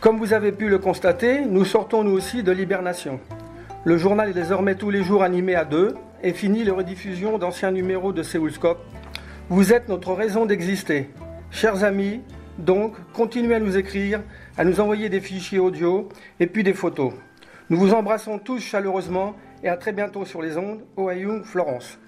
Comme 0.00 0.18
vous 0.18 0.34
avez 0.34 0.52
pu 0.52 0.68
le 0.68 0.78
constater, 0.78 1.44
nous 1.46 1.64
sortons 1.64 2.04
nous 2.04 2.12
aussi 2.12 2.42
de 2.42 2.52
l'hibernation. 2.52 3.18
Le 3.84 3.96
journal 3.96 4.28
est 4.28 4.34
désormais 4.34 4.74
tous 4.74 4.90
les 4.90 5.02
jours 5.02 5.22
animé 5.22 5.54
à 5.54 5.64
deux 5.64 5.94
et 6.22 6.34
finit 6.34 6.64
les 6.64 6.70
rediffusions 6.70 7.38
d'anciens 7.38 7.70
numéros 7.70 8.12
de 8.12 8.22
Séoulscope. 8.22 8.80
Vous 9.48 9.72
êtes 9.72 9.88
notre 9.88 10.12
raison 10.12 10.44
d'exister. 10.44 11.08
Chers 11.50 11.82
amis, 11.82 12.20
donc, 12.58 12.94
continuez 13.14 13.54
à 13.54 13.60
nous 13.60 13.78
écrire, 13.78 14.20
à 14.58 14.64
nous 14.64 14.80
envoyer 14.80 15.08
des 15.08 15.20
fichiers 15.20 15.58
audio 15.58 16.10
et 16.40 16.46
puis 16.46 16.62
des 16.62 16.74
photos. 16.74 17.14
Nous 17.70 17.78
vous 17.78 17.94
embrassons 17.94 18.38
tous 18.38 18.60
chaleureusement 18.60 19.34
et 19.62 19.68
à 19.68 19.78
très 19.78 19.92
bientôt 19.92 20.26
sur 20.26 20.42
les 20.42 20.58
ondes. 20.58 20.80
Ohayung, 20.98 21.42
Florence. 21.42 21.98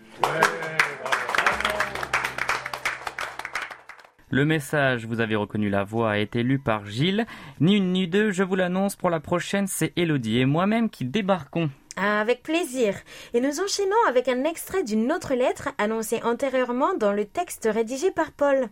Le 4.35 4.47
message, 4.47 5.05
vous 5.05 5.21
avez 5.21 5.37
reconnu 5.37 5.69
la 5.69 5.85
voix, 5.85 6.13
a 6.13 6.17
été 6.17 6.43
lu 6.43 6.59
par 6.59 6.87
Gilles. 6.87 7.27
Ni 7.61 7.77
une 7.77 7.93
ni 7.93 8.09
deux, 8.09 8.31
je 8.31 8.43
vous 8.43 8.57
l'annonce, 8.57 8.97
pour 8.97 9.11
la 9.11 9.21
prochaine, 9.21 9.67
c'est 9.67 9.93
Elodie 9.95 10.39
et 10.39 10.47
moi-même 10.47 10.89
qui 10.89 11.05
débarquons. 11.05 11.69
Avec 11.99 12.43
plaisir. 12.43 12.95
Et 13.35 13.43
nous 13.43 13.61
enchaînons 13.61 13.95
avec 14.09 14.29
un 14.29 14.45
extrait 14.45 14.85
d'une 14.85 15.13
autre 15.13 15.35
lettre 15.35 15.69
annoncée 15.77 16.21
antérieurement 16.25 16.95
dans 16.95 17.13
le 17.13 17.27
texte 17.27 17.69
rédigé 17.71 18.11
par 18.11 18.33
Paul. 18.33 18.71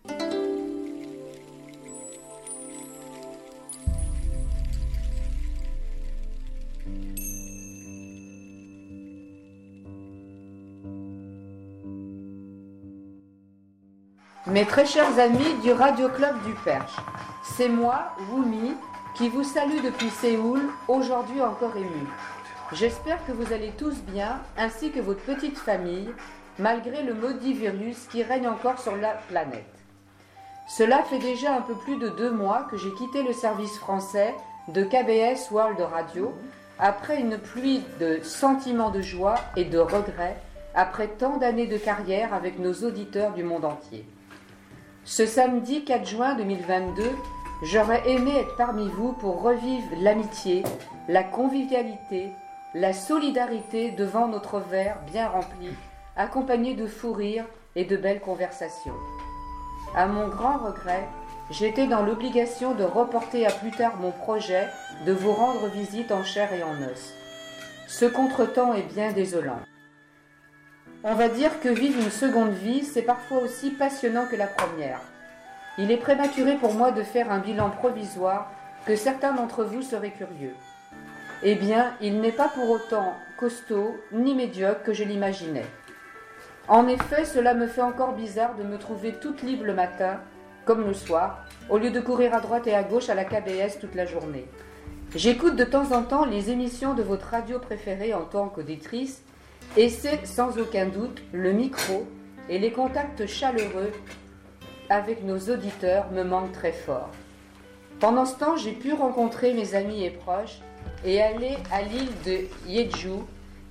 Mes 14.50 14.64
très 14.66 14.84
chers 14.84 15.16
amis 15.20 15.54
du 15.62 15.70
Radio 15.70 16.08
Club 16.08 16.42
du 16.44 16.54
Perche, 16.64 16.96
c'est 17.44 17.68
moi, 17.68 18.16
Wumi, 18.32 18.74
qui 19.14 19.28
vous 19.28 19.44
salue 19.44 19.80
depuis 19.84 20.10
Séoul, 20.10 20.60
aujourd'hui 20.88 21.40
encore 21.40 21.76
ému. 21.76 22.04
J'espère 22.72 23.24
que 23.26 23.30
vous 23.30 23.52
allez 23.52 23.70
tous 23.78 23.94
bien, 24.12 24.40
ainsi 24.58 24.90
que 24.90 24.98
votre 24.98 25.20
petite 25.20 25.56
famille, 25.56 26.08
malgré 26.58 27.04
le 27.04 27.14
maudit 27.14 27.52
virus 27.52 28.08
qui 28.10 28.24
règne 28.24 28.48
encore 28.48 28.80
sur 28.80 28.96
la 28.96 29.10
planète. 29.28 29.72
Cela 30.66 31.04
fait 31.04 31.20
déjà 31.20 31.54
un 31.54 31.62
peu 31.62 31.74
plus 31.74 31.98
de 31.98 32.08
deux 32.08 32.32
mois 32.32 32.66
que 32.72 32.76
j'ai 32.76 32.92
quitté 32.94 33.22
le 33.22 33.32
service 33.32 33.78
français 33.78 34.34
de 34.66 34.82
KBS 34.82 35.52
World 35.52 35.80
Radio 35.80 36.34
après 36.80 37.20
une 37.20 37.38
pluie 37.38 37.84
de 38.00 38.18
sentiments 38.24 38.90
de 38.90 39.00
joie 39.00 39.36
et 39.56 39.64
de 39.64 39.78
regrets 39.78 40.42
après 40.74 41.06
tant 41.06 41.36
d'années 41.36 41.68
de 41.68 41.78
carrière 41.78 42.34
avec 42.34 42.58
nos 42.58 42.74
auditeurs 42.74 43.32
du 43.32 43.44
monde 43.44 43.64
entier. 43.64 44.04
Ce 45.04 45.24
samedi 45.24 45.84
4 45.84 46.06
juin 46.06 46.34
2022, 46.34 47.02
j'aurais 47.62 48.08
aimé 48.08 48.32
être 48.36 48.54
parmi 48.56 48.88
vous 48.88 49.12
pour 49.14 49.40
revivre 49.42 49.88
l'amitié, 49.98 50.62
la 51.08 51.24
convivialité, 51.24 52.32
la 52.74 52.92
solidarité 52.92 53.92
devant 53.92 54.28
notre 54.28 54.60
verre 54.60 54.98
bien 55.10 55.28
rempli, 55.28 55.70
accompagné 56.16 56.74
de 56.74 56.86
fous 56.86 57.14
rires 57.14 57.46
et 57.76 57.84
de 57.84 57.96
belles 57.96 58.20
conversations. 58.20 58.94
À 59.96 60.06
mon 60.06 60.28
grand 60.28 60.58
regret, 60.58 61.08
j'étais 61.50 61.86
dans 61.86 62.02
l'obligation 62.02 62.74
de 62.74 62.84
reporter 62.84 63.46
à 63.46 63.50
plus 63.50 63.70
tard 63.70 63.96
mon 64.00 64.12
projet 64.12 64.68
de 65.06 65.12
vous 65.12 65.32
rendre 65.32 65.66
visite 65.68 66.12
en 66.12 66.22
chair 66.22 66.52
et 66.52 66.62
en 66.62 66.74
os. 66.92 67.14
Ce 67.88 68.04
contretemps 68.04 68.74
est 68.74 68.92
bien 68.94 69.12
désolant. 69.12 69.60
On 71.02 71.14
va 71.14 71.28
dire 71.30 71.60
que 71.60 71.70
vivre 71.70 71.98
une 71.98 72.10
seconde 72.10 72.52
vie, 72.52 72.84
c'est 72.84 73.00
parfois 73.00 73.38
aussi 73.38 73.70
passionnant 73.70 74.26
que 74.26 74.36
la 74.36 74.46
première. 74.46 75.00
Il 75.78 75.90
est 75.90 75.96
prématuré 75.96 76.56
pour 76.56 76.74
moi 76.74 76.92
de 76.92 77.02
faire 77.02 77.32
un 77.32 77.38
bilan 77.38 77.70
provisoire 77.70 78.52
que 78.84 78.94
certains 78.96 79.32
d'entre 79.32 79.64
vous 79.64 79.80
seraient 79.80 80.10
curieux. 80.10 80.54
Eh 81.42 81.54
bien, 81.54 81.94
il 82.02 82.20
n'est 82.20 82.32
pas 82.32 82.48
pour 82.48 82.68
autant 82.68 83.14
costaud 83.38 83.96
ni 84.12 84.34
médiocre 84.34 84.82
que 84.82 84.92
je 84.92 85.04
l'imaginais. 85.04 85.64
En 86.68 86.86
effet, 86.86 87.24
cela 87.24 87.54
me 87.54 87.66
fait 87.66 87.80
encore 87.80 88.12
bizarre 88.12 88.54
de 88.56 88.62
me 88.62 88.76
trouver 88.76 89.14
toute 89.14 89.40
libre 89.42 89.64
le 89.64 89.72
matin, 89.72 90.20
comme 90.66 90.86
le 90.86 90.92
soir, 90.92 91.46
au 91.70 91.78
lieu 91.78 91.90
de 91.90 92.00
courir 92.00 92.34
à 92.34 92.40
droite 92.40 92.66
et 92.66 92.74
à 92.74 92.82
gauche 92.82 93.08
à 93.08 93.14
la 93.14 93.24
KBS 93.24 93.78
toute 93.80 93.94
la 93.94 94.04
journée. 94.04 94.46
J'écoute 95.14 95.56
de 95.56 95.64
temps 95.64 95.92
en 95.92 96.02
temps 96.02 96.26
les 96.26 96.50
émissions 96.50 96.92
de 96.92 97.02
votre 97.02 97.28
radio 97.28 97.58
préférée 97.58 98.12
en 98.12 98.26
tant 98.26 98.48
qu'auditrice, 98.48 99.22
et 99.76 99.88
c'est 99.88 100.26
sans 100.26 100.58
aucun 100.58 100.86
doute 100.86 101.22
le 101.32 101.52
micro 101.52 102.06
et 102.48 102.58
les 102.58 102.72
contacts 102.72 103.26
chaleureux 103.26 103.92
avec 104.88 105.24
nos 105.24 105.38
auditeurs 105.38 106.10
me 106.10 106.24
manquent 106.24 106.52
très 106.52 106.72
fort. 106.72 107.10
Pendant 108.00 108.24
ce 108.24 108.36
temps, 108.36 108.56
j'ai 108.56 108.72
pu 108.72 108.92
rencontrer 108.92 109.54
mes 109.54 109.74
amis 109.74 110.04
et 110.04 110.10
proches 110.10 110.58
et 111.04 111.22
aller 111.22 111.56
à 111.70 111.82
l'île 111.82 112.10
de 112.24 112.48
Jeju 112.68 113.20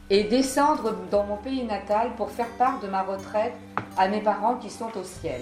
et 0.09 0.23
descendre 0.23 0.95
dans 1.11 1.25
mon 1.25 1.35
pays 1.35 1.63
natal 1.63 2.11
pour 2.15 2.31
faire 2.31 2.49
part 2.57 2.79
de 2.79 2.87
ma 2.87 3.03
retraite 3.03 3.53
à 3.97 4.07
mes 4.07 4.21
parents 4.21 4.55
qui 4.55 4.69
sont 4.69 4.95
au 4.97 5.03
ciel. 5.03 5.41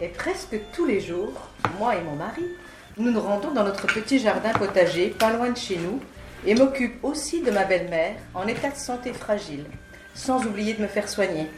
Et 0.00 0.08
presque 0.08 0.56
tous 0.72 0.86
les 0.86 1.00
jours, 1.00 1.32
moi 1.78 1.96
et 1.96 2.02
mon 2.02 2.16
mari, 2.16 2.44
nous 2.96 3.10
nous 3.10 3.20
rendons 3.20 3.50
dans 3.50 3.64
notre 3.64 3.86
petit 3.86 4.18
jardin 4.18 4.52
potager, 4.52 5.08
pas 5.08 5.32
loin 5.32 5.50
de 5.50 5.56
chez 5.56 5.76
nous, 5.76 6.00
et 6.46 6.54
m'occupe 6.54 7.02
aussi 7.02 7.40
de 7.42 7.50
ma 7.50 7.64
belle-mère 7.64 8.16
en 8.34 8.46
état 8.46 8.70
de 8.70 8.76
santé 8.76 9.12
fragile, 9.12 9.64
sans 10.14 10.44
oublier 10.46 10.74
de 10.74 10.82
me 10.82 10.88
faire 10.88 11.08
soigner. 11.08 11.50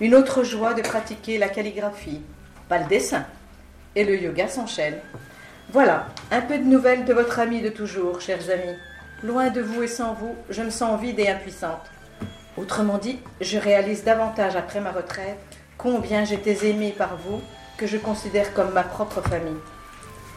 Une 0.00 0.14
autre 0.14 0.44
joie 0.44 0.74
de 0.74 0.82
pratiquer 0.82 1.38
la 1.38 1.48
calligraphie, 1.48 2.22
pas 2.68 2.78
le 2.78 2.86
dessin, 2.86 3.24
et 3.96 4.04
le 4.04 4.20
yoga 4.20 4.48
s'enchaîne. 4.48 4.98
Voilà, 5.72 6.06
un 6.30 6.40
peu 6.40 6.58
de 6.58 6.64
nouvelles 6.64 7.04
de 7.04 7.12
votre 7.12 7.38
ami 7.38 7.60
de 7.60 7.68
toujours, 7.68 8.20
chers 8.20 8.50
amis. 8.50 8.76
Loin 9.22 9.50
de 9.50 9.60
vous 9.60 9.82
et 9.82 9.88
sans 9.88 10.14
vous, 10.14 10.34
je 10.48 10.62
me 10.62 10.70
sens 10.70 11.00
vide 11.00 11.18
et 11.18 11.28
impuissante. 11.28 11.90
Autrement 12.56 12.98
dit, 12.98 13.18
je 13.40 13.58
réalise 13.58 14.04
davantage 14.04 14.56
après 14.56 14.80
ma 14.80 14.92
retraite 14.92 15.38
combien 15.76 16.24
j'étais 16.24 16.68
aimée 16.68 16.94
par 16.96 17.16
vous, 17.16 17.40
que 17.76 17.86
je 17.86 17.96
considère 17.96 18.52
comme 18.54 18.72
ma 18.72 18.82
propre 18.82 19.22
famille. 19.22 19.60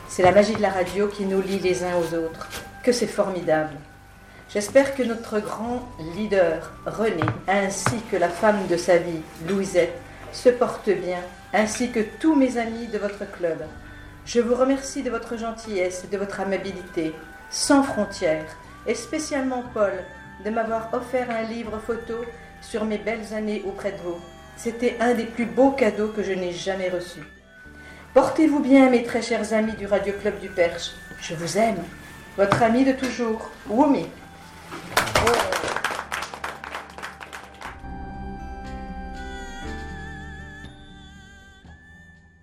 C'est 0.07 0.23
la 0.23 0.31
magie 0.31 0.55
de 0.55 0.61
la 0.61 0.69
radio 0.69 1.07
qui 1.07 1.25
nous 1.25 1.41
lie 1.41 1.59
les 1.59 1.83
uns 1.83 1.95
aux 1.97 2.15
autres 2.15 2.49
que 2.83 2.91
c'est 2.91 3.07
formidable. 3.07 3.75
J'espère 4.49 4.95
que 4.95 5.03
notre 5.03 5.39
grand 5.39 5.87
leader, 6.15 6.71
René, 6.85 7.23
ainsi 7.47 7.95
que 8.11 8.17
la 8.17 8.29
femme 8.29 8.67
de 8.67 8.77
sa 8.77 8.97
vie, 8.97 9.21
Louisette, 9.47 9.97
se 10.31 10.49
portent 10.49 10.89
bien, 10.89 11.21
ainsi 11.53 11.91
que 11.91 12.01
tous 12.19 12.35
mes 12.35 12.57
amis 12.57 12.87
de 12.87 12.97
votre 12.97 13.29
club. 13.31 13.63
Je 14.25 14.41
vous 14.41 14.55
remercie 14.55 15.01
de 15.01 15.09
votre 15.09 15.37
gentillesse 15.37 16.03
et 16.03 16.07
de 16.07 16.17
votre 16.17 16.39
amabilité, 16.39 17.15
sans 17.49 17.83
frontières, 17.83 18.57
et 18.85 18.95
spécialement 18.95 19.63
Paul, 19.73 19.93
de 20.43 20.49
m'avoir 20.49 20.93
offert 20.93 21.29
un 21.31 21.43
livre 21.43 21.79
photo 21.79 22.15
sur 22.61 22.85
mes 22.85 22.97
belles 22.97 23.33
années 23.33 23.63
auprès 23.65 23.91
de 23.91 24.01
vous. 24.03 24.19
C'était 24.57 24.97
un 24.99 25.13
des 25.13 25.25
plus 25.25 25.45
beaux 25.45 25.71
cadeaux 25.71 26.09
que 26.09 26.23
je 26.23 26.33
n'ai 26.33 26.51
jamais 26.51 26.89
reçus. 26.89 27.23
Portez-vous 28.13 28.59
bien, 28.59 28.89
mes 28.89 29.03
très 29.03 29.21
chers 29.21 29.53
amis 29.53 29.73
du 29.73 29.87
Radio 29.87 30.13
Club 30.21 30.39
du 30.39 30.49
Perche. 30.49 30.91
Je 31.21 31.33
vous 31.33 31.57
aime. 31.57 31.83
Votre 32.35 32.63
ami 32.63 32.83
de 32.83 32.93
toujours, 32.93 33.51
Wumi. 33.69 34.07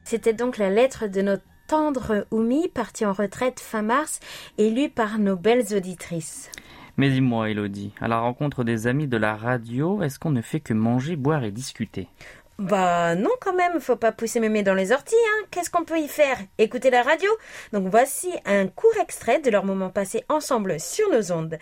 C'était 0.05 0.33
donc 0.33 0.59
la 0.59 0.71
lettre 0.71 1.09
de 1.09 1.23
notre 1.23 1.43
tendre 1.67 2.25
Oumi, 2.31 2.69
partie 2.69 3.05
en 3.05 3.13
retraite 3.13 3.59
fin 3.59 3.83
mars 3.83 4.21
et 4.59 4.71
lue 4.71 4.91
par 4.91 5.19
nos 5.19 5.35
belles 5.35 5.75
auditrices. 5.77 6.53
Mais 6.97 7.11
dis-moi, 7.11 7.51
Elodie, 7.51 7.93
à 8.01 8.07
la 8.07 8.21
rencontre 8.21 8.63
des 8.63 8.87
amis 8.87 9.09
de 9.09 9.17
la 9.17 9.35
radio, 9.35 10.03
est-ce 10.03 10.19
qu'on 10.19 10.31
ne 10.31 10.43
fait 10.43 10.61
que 10.61 10.75
manger, 10.75 11.17
boire 11.17 11.43
et 11.43 11.51
discuter? 11.51 12.09
Bah 12.61 13.15
non 13.15 13.31
quand 13.41 13.55
même, 13.55 13.81
faut 13.81 13.97
pas 13.97 14.13
pousser 14.13 14.39
mémé 14.39 14.63
dans 14.63 14.75
les 14.75 14.93
orties, 14.93 15.17
hein. 15.17 15.47
Qu'est-ce 15.51 15.71
qu'on 15.71 15.85
peut 15.85 15.99
y 15.99 16.09
faire? 16.09 16.37
Écouter 16.59 16.91
la 16.91 17.03
radio 17.03 17.31
Donc 17.73 17.89
voici 17.89 18.31
un 18.45 18.67
court 18.67 18.93
extrait 19.01 19.39
de 19.41 19.51
leur 19.51 19.65
moment 19.65 19.89
passé 19.89 20.25
ensemble 20.29 20.79
sur 20.79 21.09
nos 21.11 21.33
ondes. 21.33 21.59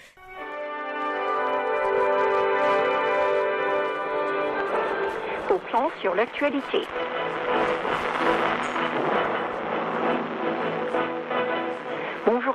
Au 5.50 5.58
plan 5.70 5.88
sur 6.00 6.16
l'actualité. 6.16 6.82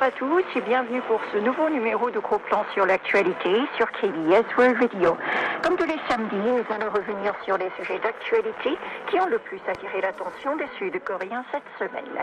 À 0.04 0.12
tous 0.12 0.44
et 0.58 0.60
bienvenue 0.60 1.02
pour 1.04 1.22
ce 1.32 1.38
nouveau 1.38 1.70
numéro 1.70 2.12
de 2.12 2.20
Gros 2.20 2.38
Plan 2.38 2.66
sur 2.74 2.86
l'actualité 2.86 3.62
sur 3.78 3.90
KBS 3.94 4.44
World 4.58 4.76
Radio. 4.78 5.16
Comme 5.64 5.78
tous 5.78 5.86
les 5.86 5.98
samedis, 6.10 6.36
nous 6.36 6.76
allons 6.76 6.92
revenir 6.92 7.34
sur 7.46 7.58
les 7.58 7.72
sujets 7.80 8.00
d'actualité 8.00 8.78
qui 9.10 9.22
ont 9.22 9.28
le 9.28 9.40
plus 9.40 9.62
attiré 9.66 10.02
l'attention 10.02 10.58
des 10.58 10.68
Sud-Coréens 10.78 11.46
cette 11.54 11.64
semaine. 11.80 12.20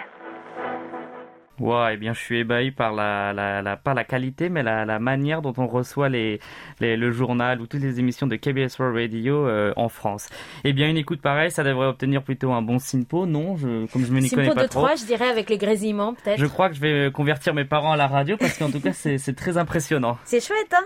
Ouais, 1.61 1.95
eh 1.95 1.97
bien, 1.99 2.15
je 2.15 2.19
suis 2.21 2.39
ébahi 2.39 2.71
par 2.71 2.93
la, 2.95 3.33
la, 3.35 3.61
la 3.61 3.77
pas 3.77 3.93
la 3.93 4.03
qualité, 4.05 4.49
mais 4.49 4.63
la, 4.63 4.87
la 4.87 4.99
manière 4.99 5.43
dont 5.43 5.53
on 5.59 5.67
reçoit 5.67 6.09
les, 6.09 6.41
les, 6.81 6.97
le 6.97 7.11
journal 7.13 7.61
ou 7.61 7.67
toutes 7.67 7.83
les 7.83 8.01
émissions 8.01 8.27
de 8.27 8.35
KBS 8.37 8.79
World 8.79 8.97
Radio 8.97 9.47
euh, 9.47 9.73
en 9.77 9.91
France. 9.91 10.29
Eh 10.65 10.73
bien, 10.73 10.89
une 10.89 10.97
écoute 10.97 11.21
pareille, 11.21 11.51
ça 11.51 11.63
devrait 11.63 11.87
obtenir 11.87 12.23
plutôt 12.23 12.53
un 12.53 12.63
bon 12.63 12.79
SINPO, 12.79 13.27
non 13.27 13.57
je, 13.57 13.87
Comme 13.93 14.05
je 14.07 14.13
me 14.13 14.21
n'y 14.21 14.31
connais 14.31 14.49
pas 14.49 14.63
de 14.63 14.69
trop. 14.69 14.81
3, 14.87 14.97
je 14.97 15.05
dirais, 15.05 15.29
avec 15.29 15.51
les 15.51 15.59
grésillements, 15.59 16.15
peut-être. 16.15 16.41
Je 16.41 16.47
crois 16.47 16.71
que 16.71 16.75
je 16.77 16.81
vais 16.81 17.11
convertir 17.13 17.53
mes 17.55 17.67
parents 17.67 17.93
à 17.93 17.97
la 17.97 18.07
radio 18.07 18.37
parce 18.39 18.57
qu'en 18.59 18.71
tout 18.71 18.81
cas, 18.81 18.93
c'est 18.93 19.37
très 19.37 19.59
impressionnant. 19.59 20.17
C'est 20.25 20.43
chouette, 20.43 20.73
hein? 20.75 20.85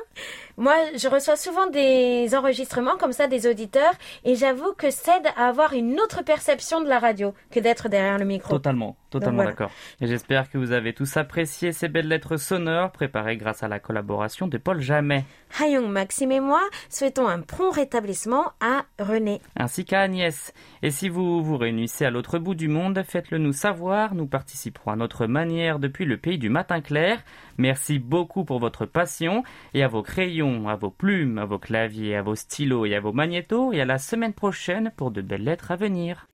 Moi, 0.56 0.74
je 0.96 1.08
reçois 1.08 1.36
souvent 1.36 1.66
des 1.66 2.32
enregistrements 2.34 2.96
comme 2.96 3.12
ça 3.12 3.26
des 3.26 3.48
auditeurs 3.48 3.92
et 4.24 4.36
j'avoue 4.36 4.72
que 4.72 4.90
ça 4.90 5.16
aide 5.16 5.26
à 5.36 5.48
avoir 5.48 5.72
une 5.72 5.98
autre 5.98 6.22
perception 6.22 6.80
de 6.80 6.88
la 6.88 7.00
radio 7.00 7.34
que 7.50 7.58
d'être 7.58 7.88
derrière 7.88 8.18
le 8.18 8.24
micro. 8.24 8.50
Totalement, 8.50 8.96
totalement 9.10 9.36
voilà. 9.36 9.50
d'accord. 9.50 9.70
Et 10.00 10.06
j'espère 10.06 10.48
que 10.48 10.56
vous 10.56 10.70
avez 10.70 10.92
tous 10.92 11.16
apprécié 11.16 11.72
ces 11.72 11.88
belles 11.88 12.06
lettres 12.06 12.36
sonores 12.36 12.92
préparées 12.92 13.36
grâce 13.36 13.64
à 13.64 13.68
la 13.68 13.80
collaboration 13.80 14.46
de 14.46 14.56
Paul 14.56 14.80
Jamet, 14.80 15.24
Hayong, 15.60 15.88
Maxime 15.88 16.32
et 16.32 16.40
moi 16.40 16.60
souhaitons 16.88 17.28
un 17.28 17.40
prompt 17.40 17.70
rétablissement 17.70 18.52
à 18.60 18.84
René. 18.98 19.40
ainsi 19.56 19.84
qu'à 19.84 20.00
Agnès. 20.00 20.52
Et 20.82 20.90
si 20.90 21.08
vous 21.08 21.42
vous 21.42 21.56
réunissez 21.56 22.04
à 22.04 22.10
l'autre 22.10 22.38
bout 22.38 22.54
du 22.54 22.68
monde, 22.68 23.02
faites-le 23.06 23.38
nous 23.38 23.52
savoir. 23.52 24.14
Nous 24.14 24.26
participerons 24.26 24.90
à 24.90 24.96
notre 24.96 25.26
manière 25.26 25.78
depuis 25.78 26.04
le 26.04 26.16
pays 26.16 26.38
du 26.38 26.48
matin 26.48 26.80
clair. 26.80 27.22
Merci 27.56 27.98
beaucoup 27.98 28.44
pour 28.44 28.58
votre 28.58 28.84
passion 28.84 29.44
et 29.74 29.82
à 29.82 29.88
vos 29.88 30.02
crayons, 30.02 30.68
à 30.68 30.74
vos 30.74 30.90
plumes, 30.90 31.38
à 31.38 31.44
vos 31.44 31.58
claviers, 31.58 32.16
à 32.16 32.22
vos 32.22 32.34
stylos 32.34 32.86
et 32.86 32.96
à 32.96 33.00
vos 33.00 33.12
magnétos. 33.12 33.72
Et 33.72 33.80
à 33.80 33.84
la 33.84 33.98
semaine 33.98 34.34
prochaine 34.34 34.92
pour 34.96 35.10
de 35.10 35.22
belles 35.22 35.44
lettres 35.44 35.70
à 35.70 35.76
venir. 35.76 36.26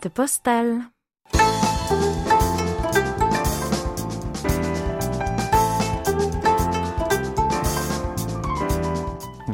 Carte 0.00 0.08
postale. 0.08 0.99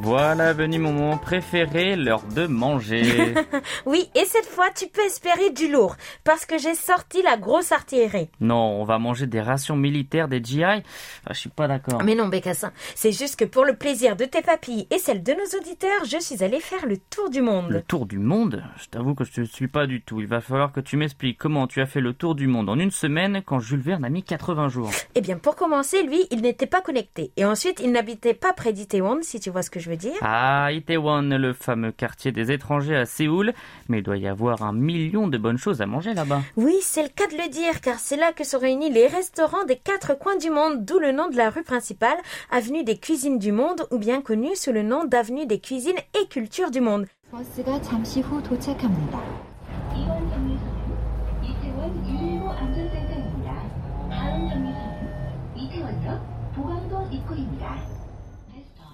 Voilà 0.07 0.53
venu 0.53 0.79
mon 0.79 0.93
moment 0.93 1.19
préféré, 1.19 1.97
l'heure 1.97 2.23
de 2.23 2.47
manger. 2.47 3.35
oui, 3.87 4.09
et 4.15 4.25
cette 4.25 4.47
fois, 4.47 4.67
tu 4.73 4.87
peux 4.87 5.05
espérer 5.05 5.51
du 5.51 5.69
lourd, 5.69 5.97
parce 6.23 6.47
que 6.47 6.59
j'ai 6.59 6.77
sorti 6.77 7.23
la 7.23 7.37
grosse 7.37 7.73
artillerie. 7.73 8.29
Non, 8.41 8.81
on 8.81 8.85
va 8.85 9.01
manger 9.01 9.27
des 9.27 9.41
rations 9.41 9.75
militaires 9.75 10.29
des 10.29 10.41
GI. 10.41 10.63
Ah, 10.63 10.83
je 11.31 11.35
suis 11.41 11.49
pas 11.49 11.67
d'accord. 11.67 12.05
Mais 12.05 12.15
non, 12.15 12.29
Bécassin, 12.29 12.71
c'est 12.95 13.11
juste 13.11 13.35
que 13.35 13.45
pour 13.45 13.65
le 13.65 13.75
plaisir 13.75 14.15
de 14.15 14.25
tes 14.25 14.43
papilles 14.43 14.87
et 14.93 14.99
celle 14.99 15.25
de 15.25 15.33
nos 15.33 15.59
auditeurs, 15.59 16.05
je 16.05 16.21
suis 16.21 16.45
allée 16.45 16.61
faire 16.61 16.87
le 16.87 16.99
tour 16.99 17.29
du 17.29 17.41
monde. 17.41 17.71
Le 17.71 17.83
tour 17.83 18.07
du 18.07 18.21
monde? 18.21 18.63
Je 18.77 18.87
t'avoue 18.87 19.17
que 19.17 19.25
je 19.25 19.41
ne 19.41 19.47
suis 19.47 19.67
pas 19.67 19.89
du 19.89 20.03
tout. 20.03 20.21
Il 20.21 20.29
va 20.29 20.41
falloir 20.41 20.71
que 20.71 20.79
tu 20.79 20.97
m'expliques 20.97 21.39
comment 21.39 21.67
tu 21.67 21.81
as 21.81 21.87
fait 21.87 22.01
le 22.01 22.13
tour 22.13 22.37
du 22.37 22.47
monde 22.47 22.69
en 22.69 22.79
une 22.79 22.93
semaine 22.93 23.43
quand 23.45 23.59
Jules 23.59 23.81
Verne 23.81 24.05
a 24.05 24.09
mis 24.09 24.23
80 24.23 24.69
jours. 24.69 24.93
Eh 25.17 25.21
bien, 25.21 25.37
pour 25.37 25.57
commencer, 25.57 26.05
lui, 26.05 26.29
il 26.31 26.43
n'était 26.43 26.67
pas 26.67 26.81
connecté. 26.81 27.33
Et 27.37 27.45
ensuite, 27.45 27.81
il 27.83 27.91
n'habitait 27.91 28.35
pas 28.35 28.53
près 28.53 28.73
d'Itaewon, 28.73 29.19
si 29.23 29.41
tu 29.41 29.51
vois 29.51 29.63
ce 29.63 29.71
que 29.71 29.81
je 29.81 29.91
veux 29.91 29.96
dire. 29.97 30.15
Ah, 30.21 30.71
Itaewon, 30.73 31.23
le 31.23 31.53
fameux 31.53 31.93
quartier 31.93 32.33
des 32.33 32.53
étrangers 32.53 32.97
à 32.97 33.07
Séoul. 33.07 33.53
Mais 33.89 33.99
il 33.99 34.03
doit 34.03 34.17
y 34.17 34.27
avoir 34.27 34.63
un 34.63 34.73
million 34.73 35.29
de 35.29 35.39
bonnes 35.39 35.59
choses 35.59 35.81
à 35.83 35.87
manger 35.87 36.15
là-bas. 36.15 36.43
Oui, 36.57 36.77
c'est 36.83 37.03
le 37.03 37.09
cas 37.09 37.27
de 37.27 37.37
le 37.37 37.49
dire, 37.49 37.81
car 37.81 37.99
c'est 37.99 38.17
là 38.17 38.33
que 38.33 38.45
sont 38.45 38.59
réunis 38.59 38.91
les 38.91 39.07
restaurants 39.07 39.65
des 39.65 39.77
quatre 39.77 40.19
coins 40.19 40.37
du 40.37 40.51
monde, 40.51 40.85
d'où 40.85 40.99
le 40.99 41.13
nom 41.13 41.29
de 41.29 41.37
la 41.37 41.51
rue 41.51 41.65
principale, 41.65 42.19
Avenue 42.51 42.85
des 42.85 42.99
Cuisines 42.99 43.39
du 43.39 43.53
Monde, 43.53 43.87
ou 43.91 43.99
bien 43.99 44.21
connue 44.21 44.55
sous 44.55 44.73
le 44.73 44.83
nom 44.83 45.05
d'Avenue 45.05 45.47
des 45.47 45.61
Cuisines 45.61 45.99
et 46.21 46.27
Cultures 46.29 46.71
du 46.71 46.81
Monde. 46.81 47.07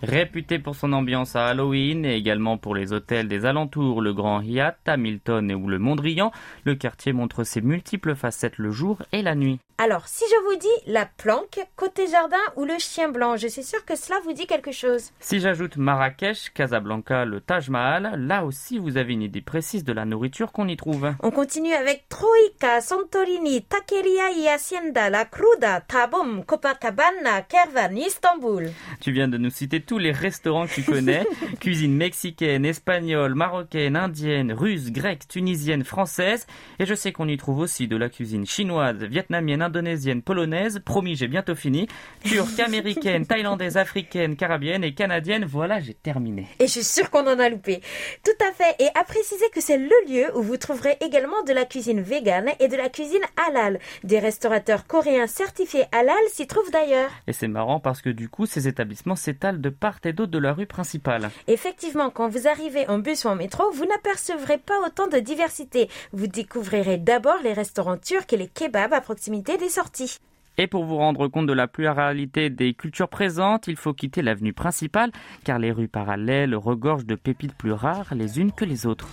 Réputé 0.03 0.59
pour 0.59 0.75
son 0.75 0.93
ambiance 0.93 1.37
à 1.37 1.47
Halloween 1.47 2.05
et 2.05 2.17
également 2.17 2.59
pour 2.59 2.75
les 2.75 2.93
hôtels 2.93 3.29
des 3.29 3.47
alentours, 3.47 4.03
le 4.03 4.13
Grand 4.13 4.41
Hyatt, 4.41 4.77
Hamilton 4.87 5.53
ou 5.53 5.69
le 5.69 5.79
Mondrian, 5.79 6.33
le 6.65 6.75
quartier 6.75 7.13
montre 7.13 7.45
ses 7.45 7.61
multiples 7.61 8.17
facettes 8.17 8.59
le 8.59 8.73
jour 8.73 9.01
et 9.13 9.23
la 9.23 9.37
nuit. 9.37 9.61
Alors, 9.79 10.07
si 10.07 10.25
je 10.31 10.45
vous 10.45 10.59
dis 10.61 10.93
la 10.93 11.07
planque, 11.07 11.59
côté 11.77 12.07
jardin 12.09 12.37
ou 12.57 12.65
le 12.65 12.79
chien 12.79 13.09
blanc, 13.09 13.37
je 13.37 13.49
suis 13.49 13.63
sûre 13.63 13.85
que 13.85 13.97
cela 13.97 14.17
vous 14.25 14.33
dit 14.33 14.47
quelque 14.47 14.71
chose. 14.71 15.11
Si 15.19 15.41
j'ajoute 15.41 15.77
Marrakech, 15.77 16.53
Casablanca, 16.53 17.25
le 17.25 17.41
Taj 17.41 17.69
Mahal, 17.69 18.27
là 18.27 18.45
aussi 18.45 18.79
vous 18.79 18.97
avez 18.97 19.13
une 19.13 19.23
idée 19.23 19.41
précise 19.41 19.85
de 19.85 19.93
la 19.93 20.05
nourriture 20.05 20.53
qu'on 20.53 20.69
y 20.69 20.77
trouve. 20.77 21.13
On 21.21 21.31
continue 21.31 21.73
avec 21.73 22.09
Troika, 22.09 22.81
Santorini, 22.81 23.63
Takeria 23.63 24.31
y 24.37 24.49
Hacienda, 24.49 25.11
La 25.11 25.25
Cruda, 25.25 25.81
Tabum, 25.81 26.45
Copacabana, 26.45 27.43
Kervan, 27.43 27.97
Istanbul. 27.97 28.71
Tu 29.01 29.11
viens 29.11 29.29
de 29.29 29.39
nous 29.39 29.51
citer 29.51 29.81
tous 29.93 29.99
les 29.99 30.11
restaurants 30.11 30.67
que 30.67 30.73
tu 30.73 30.83
connais. 30.85 31.27
Cuisine 31.61 31.95
mexicaine, 31.95 32.65
espagnole, 32.65 33.35
marocaine, 33.35 33.95
indienne, 33.95 34.51
russe, 34.51 34.91
grecque, 34.91 35.29
tunisienne, 35.29 35.85
française. 35.85 36.47
Et 36.79 36.87
je 36.87 36.95
sais 36.95 37.13
qu'on 37.13 37.29
y 37.29 37.37
trouve 37.37 37.59
aussi 37.59 37.89
de 37.89 37.99
la 37.99 38.09
cuisine 38.09 38.47
chinoise, 38.47 39.05
vietnamienne, 39.05 39.61
indonésienne, 39.61 40.23
polonaise. 40.23 40.81
Promis, 40.83 41.15
j'ai 41.15 41.29
bientôt 41.29 41.55
fini. 41.55 41.89
Turque, 42.25 42.59
américaine, 42.67 43.27
thaïlandaise, 43.27 43.77
africaine, 43.77 44.35
carabienne 44.35 44.83
et 44.83 44.95
canadienne. 44.95 45.45
Voilà, 45.45 45.79
j'ai 45.79 45.93
terminé. 45.93 46.47
Et 46.59 46.69
je 46.69 46.73
suis 46.73 46.85
sûre 46.85 47.11
qu'on 47.11 47.27
en 47.27 47.39
a 47.39 47.51
loupé. 47.51 47.83
Tout 48.25 48.47
à 48.49 48.53
fait. 48.53 48.83
Et 48.83 48.89
à 48.99 49.05
préciser 49.05 49.45
que 49.55 49.61
c'est 49.61 49.77
le 49.77 49.91
lieu 50.09 50.35
où 50.39 50.41
vous 50.41 50.57
trouverez 50.57 50.97
également 51.03 51.43
de 51.47 51.53
la 51.53 51.67
cuisine 51.67 52.01
végane 52.01 52.49
et 52.61 52.69
de 52.69 52.77
la 52.79 52.89
cuisine 52.89 53.21
halal. 53.47 53.79
Des 54.05 54.21
restaurateurs 54.21 54.87
coréens 54.87 55.27
certifiés 55.27 55.85
halal 55.93 56.17
s'y 56.33 56.47
trouvent 56.47 56.71
d'ailleurs. 56.71 57.11
Et 57.27 57.35
c'est 57.35 57.47
marrant 57.47 57.79
parce 57.79 58.01
que 58.01 58.09
du 58.09 58.31
coup, 58.31 58.47
ces 58.47 58.69
établissements 58.69 59.17
s'étalent 59.17 59.61
de 59.61 59.69
part 59.83 59.99
et 60.05 60.13
d'autre 60.13 60.31
de 60.31 60.39
la 60.39 60.53
rue 60.53 60.67
principale. 60.67 61.31
Effectivement, 61.49 62.11
quand 62.11 62.29
vous 62.29 62.47
arrivez 62.47 62.89
en 62.89 63.01
bus 63.01 63.25
ou 63.25 63.29
en 63.29 63.35
métro, 63.35 63.65
vous 63.73 63.85
n'apercevrez 63.85 64.59
pas 64.59 64.79
autant 64.87 65.09
de 65.09 65.19
diversité. 65.19 65.89
Vous 66.13 66.29
découvrirez 66.29 66.99
d'abord 66.99 67.39
les 67.43 67.53
restaurants 67.53 67.97
turcs 67.97 68.33
et 68.33 68.37
les 68.37 68.47
kebabs 68.47 68.93
à 68.93 69.01
proximité 69.01 69.59
des 69.59 69.69
sorties. 69.69 70.19
Et 70.57 70.69
pour 70.69 70.85
vous 70.85 70.99
rendre 70.99 71.27
compte 71.27 71.47
de 71.47 71.53
la 71.53 71.67
pluralité 71.67 72.49
des 72.49 72.75
cultures 72.75 73.09
présentes, 73.09 73.67
il 73.67 73.77
faut 73.77 73.93
quitter 73.93 74.23
l'avenue 74.23 74.53
principale, 74.53 75.11
car 75.45 75.59
les 75.59 75.73
rues 75.73 75.89
parallèles 75.89 76.55
regorgent 76.55 77.07
de 77.07 77.17
pépites 77.17 77.57
plus 77.57 77.73
rares 77.73 78.15
les 78.15 78.39
unes 78.39 78.53
que 78.53 78.65
les 78.65 78.87
autres. 78.87 79.09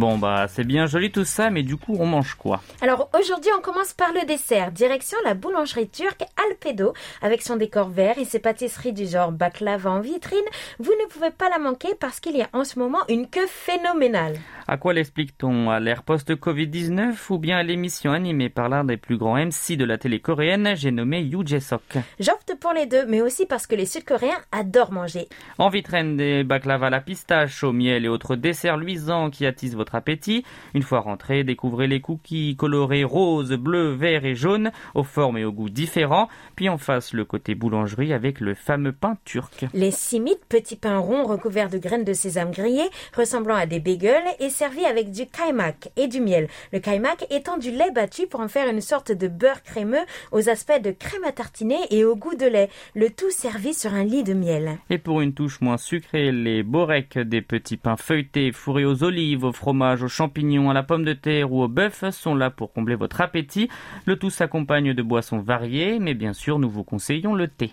Bon 0.00 0.16
bah 0.16 0.46
c'est 0.48 0.64
bien 0.64 0.86
joli 0.86 1.12
tout 1.12 1.26
ça, 1.26 1.50
mais 1.50 1.62
du 1.62 1.76
coup 1.76 1.94
on 2.00 2.06
mange 2.06 2.32
quoi? 2.32 2.62
Alors 2.80 3.10
aujourd'hui 3.12 3.50
on 3.54 3.60
commence 3.60 3.92
par 3.92 4.14
le 4.14 4.24
dessert, 4.26 4.72
direction 4.72 5.18
la 5.26 5.34
boulangerie 5.34 5.90
turque 5.90 6.22
Alpedo, 6.42 6.94
avec 7.20 7.42
son 7.42 7.56
décor 7.56 7.90
vert 7.90 8.16
et 8.16 8.24
ses 8.24 8.38
pâtisseries 8.38 8.94
du 8.94 9.04
genre 9.04 9.30
baklava 9.30 9.90
en 9.90 10.00
vitrine. 10.00 10.38
Vous 10.78 10.92
ne 10.92 11.06
pouvez 11.10 11.30
pas 11.30 11.50
la 11.50 11.58
manquer 11.58 11.90
parce 12.00 12.18
qu'il 12.18 12.34
y 12.34 12.40
a 12.40 12.48
en 12.54 12.64
ce 12.64 12.78
moment 12.78 13.00
une 13.10 13.26
queue 13.28 13.46
phénoménale. 13.46 14.38
À 14.66 14.78
quoi 14.78 14.94
l'explique-t-on? 14.94 15.68
À 15.68 15.80
l'ère 15.80 16.02
post-Covid-19 16.02 17.16
ou 17.28 17.38
bien 17.38 17.58
à 17.58 17.62
l'émission 17.62 18.12
animée 18.12 18.48
par 18.48 18.70
l'un 18.70 18.84
des 18.84 18.96
plus 18.96 19.18
grands 19.18 19.36
MC 19.36 19.76
de 19.76 19.84
la 19.84 19.98
télé 19.98 20.20
coréenne, 20.20 20.76
j'ai 20.76 20.92
nommé 20.92 21.20
Yoo 21.20 21.44
Jae-sok 21.44 21.98
J'opte 22.18 22.54
pour 22.58 22.72
les 22.72 22.86
deux, 22.86 23.04
mais 23.04 23.20
aussi 23.20 23.44
parce 23.44 23.66
que 23.66 23.74
les 23.74 23.84
Sud-Coréens 23.84 24.40
adorent 24.50 24.92
manger. 24.92 25.28
En 25.58 25.68
vitrine 25.68 26.16
des 26.16 26.42
baklava 26.42 26.86
à 26.86 26.90
la 26.90 27.00
pistache, 27.00 27.62
au 27.64 27.72
miel 27.72 28.06
et 28.06 28.08
autres 28.08 28.36
desserts 28.36 28.78
luisants 28.78 29.28
qui 29.28 29.44
attisent 29.44 29.76
votre 29.76 29.89
appétit. 29.94 30.44
Une 30.74 30.82
fois 30.82 31.00
rentré, 31.00 31.44
découvrez 31.44 31.86
les 31.86 32.00
cookies 32.00 32.56
colorés 32.56 33.04
rose, 33.04 33.52
bleu, 33.52 33.92
vert 33.92 34.24
et 34.24 34.34
jaune, 34.34 34.70
aux 34.94 35.04
formes 35.04 35.38
et 35.38 35.44
aux 35.44 35.52
goûts 35.52 35.70
différents. 35.70 36.28
Puis 36.56 36.68
en 36.68 36.78
face, 36.78 37.12
le 37.12 37.24
côté 37.24 37.54
boulangerie 37.54 38.12
avec 38.12 38.40
le 38.40 38.54
fameux 38.54 38.92
pain 38.92 39.16
turc. 39.24 39.66
Les 39.74 39.90
simit, 39.90 40.38
petits 40.48 40.76
pains 40.76 40.98
ronds 40.98 41.24
recouverts 41.24 41.70
de 41.70 41.78
graines 41.78 42.04
de 42.04 42.12
sésame 42.12 42.50
grillées, 42.50 42.90
ressemblant 43.16 43.54
à 43.54 43.66
des 43.66 43.80
bagels 43.80 44.22
et 44.38 44.50
servis 44.50 44.84
avec 44.84 45.10
du 45.10 45.26
kaimak 45.26 45.90
et 45.96 46.08
du 46.08 46.20
miel. 46.20 46.48
Le 46.72 46.78
kaimak 46.78 47.26
étant 47.30 47.58
du 47.58 47.70
lait 47.70 47.90
battu 47.90 48.26
pour 48.26 48.40
en 48.40 48.48
faire 48.48 48.68
une 48.68 48.80
sorte 48.80 49.12
de 49.12 49.28
beurre 49.28 49.62
crémeux 49.62 50.04
aux 50.32 50.48
aspects 50.48 50.80
de 50.82 50.90
crème 50.90 51.24
à 51.24 51.32
tartiner 51.32 51.78
et 51.90 52.04
au 52.04 52.16
goût 52.16 52.34
de 52.34 52.46
lait. 52.46 52.68
Le 52.94 53.10
tout 53.10 53.30
servi 53.30 53.74
sur 53.74 53.94
un 53.94 54.04
lit 54.04 54.24
de 54.24 54.34
miel. 54.34 54.78
Et 54.90 54.98
pour 54.98 55.20
une 55.20 55.34
touche 55.34 55.60
moins 55.60 55.76
sucrée, 55.76 56.32
les 56.32 56.62
boreks, 56.62 57.18
des 57.18 57.42
petits 57.42 57.76
pains 57.76 57.96
feuilletés 57.96 58.52
fourrés 58.52 58.84
aux 58.84 59.02
olives, 59.02 59.44
au 59.44 59.52
fromage, 59.52 59.79
aux 59.80 60.08
champignons, 60.08 60.70
à 60.70 60.74
la 60.74 60.82
pomme 60.82 61.04
de 61.04 61.12
terre 61.12 61.52
ou 61.52 61.62
au 61.62 61.68
bœuf 61.68 62.04
sont 62.10 62.34
là 62.34 62.50
pour 62.50 62.72
combler 62.72 62.94
votre 62.94 63.20
appétit. 63.20 63.68
Le 64.04 64.16
tout 64.16 64.30
s'accompagne 64.30 64.94
de 64.94 65.02
boissons 65.02 65.38
variées, 65.38 65.98
mais 65.98 66.14
bien 66.14 66.32
sûr 66.32 66.58
nous 66.58 66.70
vous 66.70 66.84
conseillons 66.84 67.34
le 67.34 67.48
thé. 67.48 67.72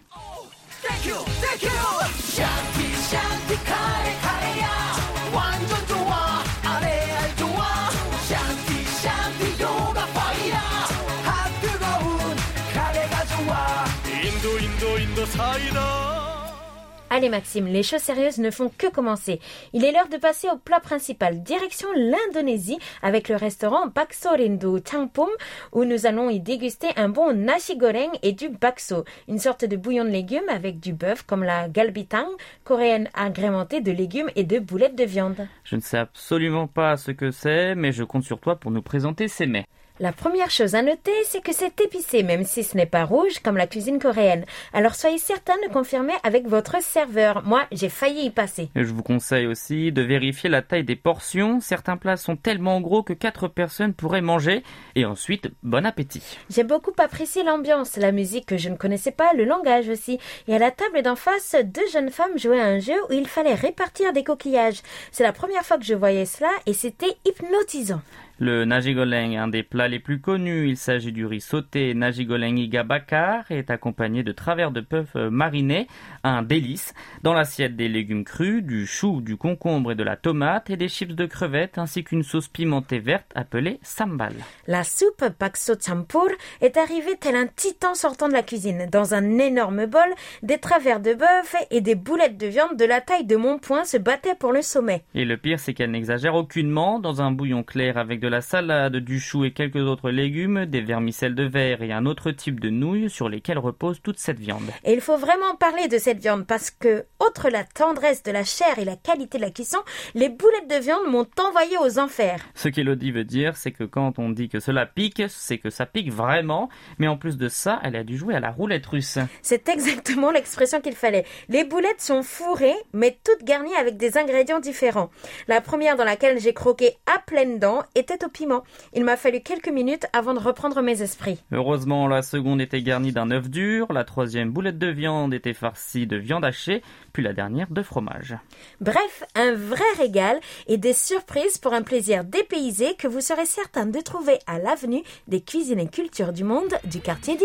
Allez 17.17 17.30
Maxime, 17.30 17.65
les 17.65 17.82
choses 17.82 18.01
sérieuses 18.01 18.38
ne 18.38 18.51
font 18.51 18.69
que 18.77 18.91
commencer. 18.91 19.39
Il 19.73 19.84
est 19.84 19.91
l'heure 19.91 20.08
de 20.08 20.17
passer 20.17 20.49
au 20.53 20.58
plat 20.58 20.80
principal, 20.80 21.41
direction 21.41 21.88
l'Indonésie, 21.95 22.77
avec 23.01 23.27
le 23.27 23.36
restaurant 23.38 23.88
Bakso 23.88 24.30
Rindu 24.30 24.84
Changpum, 24.88 25.27
où 25.71 25.84
nous 25.84 26.06
allons 26.06 26.30
y 26.30 26.39
déguster 26.39 26.89
un 26.95 27.10
bon 27.10 27.34
nasi 27.34 27.75
goreng 27.75 28.12
et 28.21 28.34
du 28.34 28.49
bakso, 28.49 29.03
une 29.27 29.39
sorte 29.39 29.65
de 29.65 29.75
bouillon 29.75 30.06
de 30.06 30.12
légumes 30.12 30.47
avec 30.47 30.80
du 30.80 30.93
bœuf 30.93 31.23
comme 31.23 31.43
la 31.43 31.67
galbitang, 31.67 32.30
coréenne 32.63 33.10
agrémentée 33.15 33.82
de 33.82 33.91
légumes 33.91 34.30
et 34.36 34.43
de 34.43 34.60
boulettes 34.60 34.95
de 34.95 35.06
viande. 35.06 35.47
Je 35.63 35.75
ne 35.75 35.82
sais 35.82 35.97
absolument 35.97 36.67
pas 36.67 36.97
ce 36.97 37.10
que 37.10 37.32
c'est, 37.32 37.73
mais 37.73 37.93
je 37.93 38.03
compte 38.03 38.25
sur 38.25 38.39
toi 38.39 38.58
pour 38.58 38.69
nous 38.69 38.84
présenter 38.84 39.27
ces 39.27 39.47
mets. 39.47 39.65
La 39.99 40.12
première 40.12 40.51
chose 40.51 40.75
à 40.75 40.83
noter, 40.83 41.12
c'est 41.25 41.41
que 41.41 41.51
c'est 41.51 41.81
épicé, 41.81 42.21
même 42.21 42.43
si 42.43 42.63
ce 42.63 42.77
n'est 42.77 42.86
pas 42.86 43.03
rouge 43.03 43.39
comme 43.43 43.57
la 43.57 43.65
cuisine 43.65 43.97
coréenne. 43.97 44.45
Alors 44.71 44.93
soyez 44.93 45.17
certain 45.17 45.55
de 45.65 45.73
confirmer 45.73 46.13
avec 46.21 46.47
votre 46.47 46.83
serveur. 46.83 47.41
Moi, 47.43 47.63
j'ai 47.71 47.89
failli 47.89 48.25
y 48.25 48.29
passer. 48.29 48.69
Et 48.75 48.83
je 48.83 48.93
vous 48.93 49.01
conseille 49.01 49.47
aussi 49.47 49.91
de 49.91 50.03
vérifier 50.03 50.51
la 50.51 50.62
taille 50.62 50.83
des 50.83 50.95
portions. 50.95 51.60
Certains 51.62 51.97
plats 51.97 52.15
sont 52.15 52.36
tellement 52.36 52.79
gros 52.79 53.01
que 53.01 53.13
quatre 53.13 53.47
personnes 53.47 53.95
pourraient 53.95 54.21
manger. 54.21 54.62
Et 54.93 55.03
ensuite, 55.03 55.49
bon 55.63 55.83
appétit. 55.83 56.38
J'ai 56.51 56.63
beaucoup 56.63 56.93
apprécié 56.99 57.43
l'ambiance, 57.43 57.97
la 57.97 58.12
musique 58.12 58.45
que 58.45 58.57
je 58.57 58.69
ne 58.69 58.75
connaissais 58.75 59.12
pas, 59.12 59.33
le 59.33 59.45
langage 59.45 59.89
aussi. 59.89 60.19
Et 60.47 60.53
à 60.53 60.60
la 60.60 60.69
table 60.69 61.01
d'en 61.01 61.15
face, 61.15 61.55
deux 61.63 61.88
jeunes 61.91 62.12
femmes 62.12 62.38
jouaient 62.38 62.62
à 62.62 62.67
un 62.67 62.79
jeu 62.79 62.93
où 63.10 63.13
il 63.13 63.27
fallait 63.27 63.55
répartir 63.55 64.13
des 64.13 64.23
coquillages. 64.23 64.83
C'est 65.12 65.23
la 65.23 65.33
première 65.33 65.63
fois 65.63 65.79
que 65.79 65.86
je 65.86 65.95
voyais 65.95 66.25
cela 66.27 66.51
et 66.67 66.73
c'était 66.73 67.17
hypnotisant. 67.25 68.01
Le 68.39 68.65
nagigoleng, 68.65 69.36
un 69.36 69.47
des 69.47 69.63
plats 69.63 69.88
les 69.88 69.97
plus 70.00 70.21
connus, 70.21 70.69
il 70.69 70.78
s'agit 70.78 71.12
du 71.12 71.26
riz 71.26 71.41
sauté 71.41 71.95
nagigoleng 71.95 72.58
iga 72.58 72.84
bakar, 72.84 73.50
est 73.50 73.71
accompagné 73.71 74.21
de 74.21 74.32
travers 74.32 74.69
de 74.69 74.82
bœuf 74.82 75.15
marinés, 75.15 75.88
un 76.23 76.43
délice. 76.43 76.93
Dans 77.23 77.34
l'assiette 77.34 77.76
des 77.76 77.89
légumes 77.89 78.23
crus, 78.23 78.62
du 78.62 78.86
chou, 78.86 79.21
du 79.21 79.38
concombre 79.38 79.93
et 79.93 79.95
de 79.95 80.04
la 80.04 80.17
tomate 80.17 80.69
et 80.69 80.78
des 80.78 80.88
chips 80.88 81.15
de 81.15 81.26
crevettes 81.26 81.80
ainsi 81.80 82.04
qu'une 82.04 82.21
sauce 82.21 82.47
pimentée 82.47 83.00
verte 83.00 83.32
appelée 83.34 83.80
sambal. 83.82 84.34
La 84.67 84.84
soupe 84.84 85.30
Pakso 85.39 85.73
Champur 85.84 86.30
est 86.62 86.78
arrivée 86.78 87.17
tel 87.19 87.36
un 87.36 87.47
titan 87.47 87.95
sortant 87.95 88.28
de 88.28 88.34
la 88.34 88.43
cuisine. 88.43 88.88
Dans 88.91 89.15
un 89.15 89.39
énorme 89.39 89.88
bol, 89.88 90.13
des 90.43 90.60
travers 90.60 91.00
de 91.00 91.15
bœuf 91.15 91.56
et 91.71 91.82
des 91.82 91.95
boulettes 91.95 92.38
de 92.38 92.45
viande 92.47 92.78
de 92.78 92.86
la 92.86 93.02
taille 93.02 93.26
de 93.26 93.36
mon 93.36 93.58
poing 93.58 93.84
se 93.84 93.97
battaient 93.97 94.36
pour 94.36 94.52
le 94.52 94.62
sommet. 94.62 95.04
Et 95.15 95.26
le 95.26 95.38
pire, 95.38 95.60
c'est 95.60 95.73
qu'elle 95.73 95.89
n'exagère 95.89 96.36
aucunement. 96.36 97.00
Dans 97.00 97.21
un 97.23 97.32
bouillon 97.32 97.63
clair 97.63 97.97
avec 97.97 98.19
de 98.19 98.27
la 98.28 98.42
salade, 98.42 98.98
du 98.98 99.20
chou 99.20 99.46
et 99.46 99.52
quelques 99.52 99.78
autres 99.78 100.10
légumes, 100.10 100.66
des 100.66 100.82
vermicelles 100.82 101.36
de 101.36 101.44
verre 101.44 101.82
et 101.82 101.92
un 101.92 102.06
autre 102.06 102.32
type 102.32 102.60
de 102.60 102.70
nouilles 102.70 103.10
sur 103.10 103.30
lesquelles 103.30 103.58
repose 103.58 104.02
toute 104.02 104.20
cette 104.20 104.40
viande. 104.40 104.70
Et 104.84 104.94
il 104.94 105.02
faut 105.02 105.18
vraiment 105.18 105.56
parler 105.60 105.88
de 105.88 105.98
cette 105.98 106.20
viande 106.20 106.46
parce 106.46 106.72
que, 106.72 107.06
outre 107.26 107.50
la 107.50 107.63
tendresse 107.63 108.24
de 108.24 108.32
la 108.32 108.44
chair 108.44 108.80
et 108.80 108.86
la 108.86 108.96
qualité 108.96 109.38
de 109.38 109.44
la 109.44 109.52
cuisson, 109.52 109.80
les 110.16 110.30
boulettes 110.30 110.70
de 110.70 110.82
viande 110.82 111.08
m'ont 111.08 111.28
envoyé 111.40 111.78
aux 111.78 112.00
enfers. 112.00 112.42
Ce 112.56 112.70
qu'Elodie 112.70 113.12
veut 113.12 113.24
dire, 113.24 113.58
c'est 113.58 113.72
que 113.72 113.84
quand 113.84 114.20
on 114.20 114.30
dit 114.30 114.50
que 114.50 114.60
cela 114.60 114.86
pique, 114.86 115.24
c'est 115.28 115.58
que 115.58 115.70
ça 115.70 115.86
pique 115.86 116.12
vraiment. 116.12 116.70
Mais 117.00 117.08
en 117.08 117.18
plus 117.18 117.38
de 117.38 117.50
ça, 117.50 117.80
elle 117.84 117.96
a 117.96 118.04
dû 118.04 118.18
jouer 118.18 118.36
à 118.36 118.40
la 118.40 118.52
roulette 118.52 118.86
russe. 118.86 119.20
C'est 119.42 119.70
exactement 119.70 120.32
l'expression 120.32 120.82
qu'il 120.82 120.96
fallait. 120.96 121.26
Les 121.50 121.63
boulettes 121.63 122.02
sont 122.02 122.24
fourrées, 122.24 122.76
mais 122.94 123.18
toutes 123.24 123.44
garnies 123.44 123.76
avec 123.76 123.98
des 123.98 124.18
ingrédients 124.18 124.60
différents. 124.60 125.10
La 125.48 125.62
première 125.62 125.96
dans 125.96 126.04
laquelle 126.04 126.40
j'ai 126.40 126.54
croqué 126.54 126.98
à 127.06 127.20
pleines 127.20 127.60
dents 127.60 127.84
était 127.96 128.16
au 128.25 128.30
piment. 128.30 128.63
Il 128.93 129.03
m'a 129.03 129.17
fallu 129.17 129.41
quelques 129.41 129.69
minutes 129.69 130.06
avant 130.13 130.34
de 130.34 130.39
reprendre 130.39 130.82
mes 130.82 131.01
esprits. 131.01 131.43
Heureusement, 131.51 132.08
la 132.08 132.21
seconde 132.21 132.62
était 132.62 132.82
garnie 132.82 133.12
d'un 133.12 133.32
œuf 133.32 133.49
dur, 133.49 133.91
la 133.91 134.03
troisième 134.03 134.51
boulette 134.51 134.77
de 134.77 134.88
viande 134.88 135.34
était 135.34 135.53
farcie 135.53 136.08
de 136.08 136.17
viande 136.17 136.45
hachée, 136.45 136.82
puis 137.13 137.23
la 137.23 137.34
dernière 137.34 137.69
de 137.69 137.82
fromage. 137.82 138.36
Bref, 138.82 139.23
un 139.36 139.53
vrai 139.53 139.91
régal 139.97 140.39
et 140.67 140.77
des 140.77 140.93
surprises 140.93 141.58
pour 141.58 141.73
un 141.73 141.82
plaisir 141.82 142.23
dépaysé 142.23 142.95
que 142.95 143.08
vous 143.08 143.21
serez 143.21 143.45
certain 143.45 143.86
de 143.86 143.99
trouver 143.99 144.39
à 144.47 144.60
l'avenue 144.60 145.03
des 145.27 145.41
cuisines 145.41 145.80
et 145.80 145.88
cultures 145.88 146.34
du 146.34 146.43
monde 146.43 146.73
du 146.86 146.99
quartier 146.99 147.38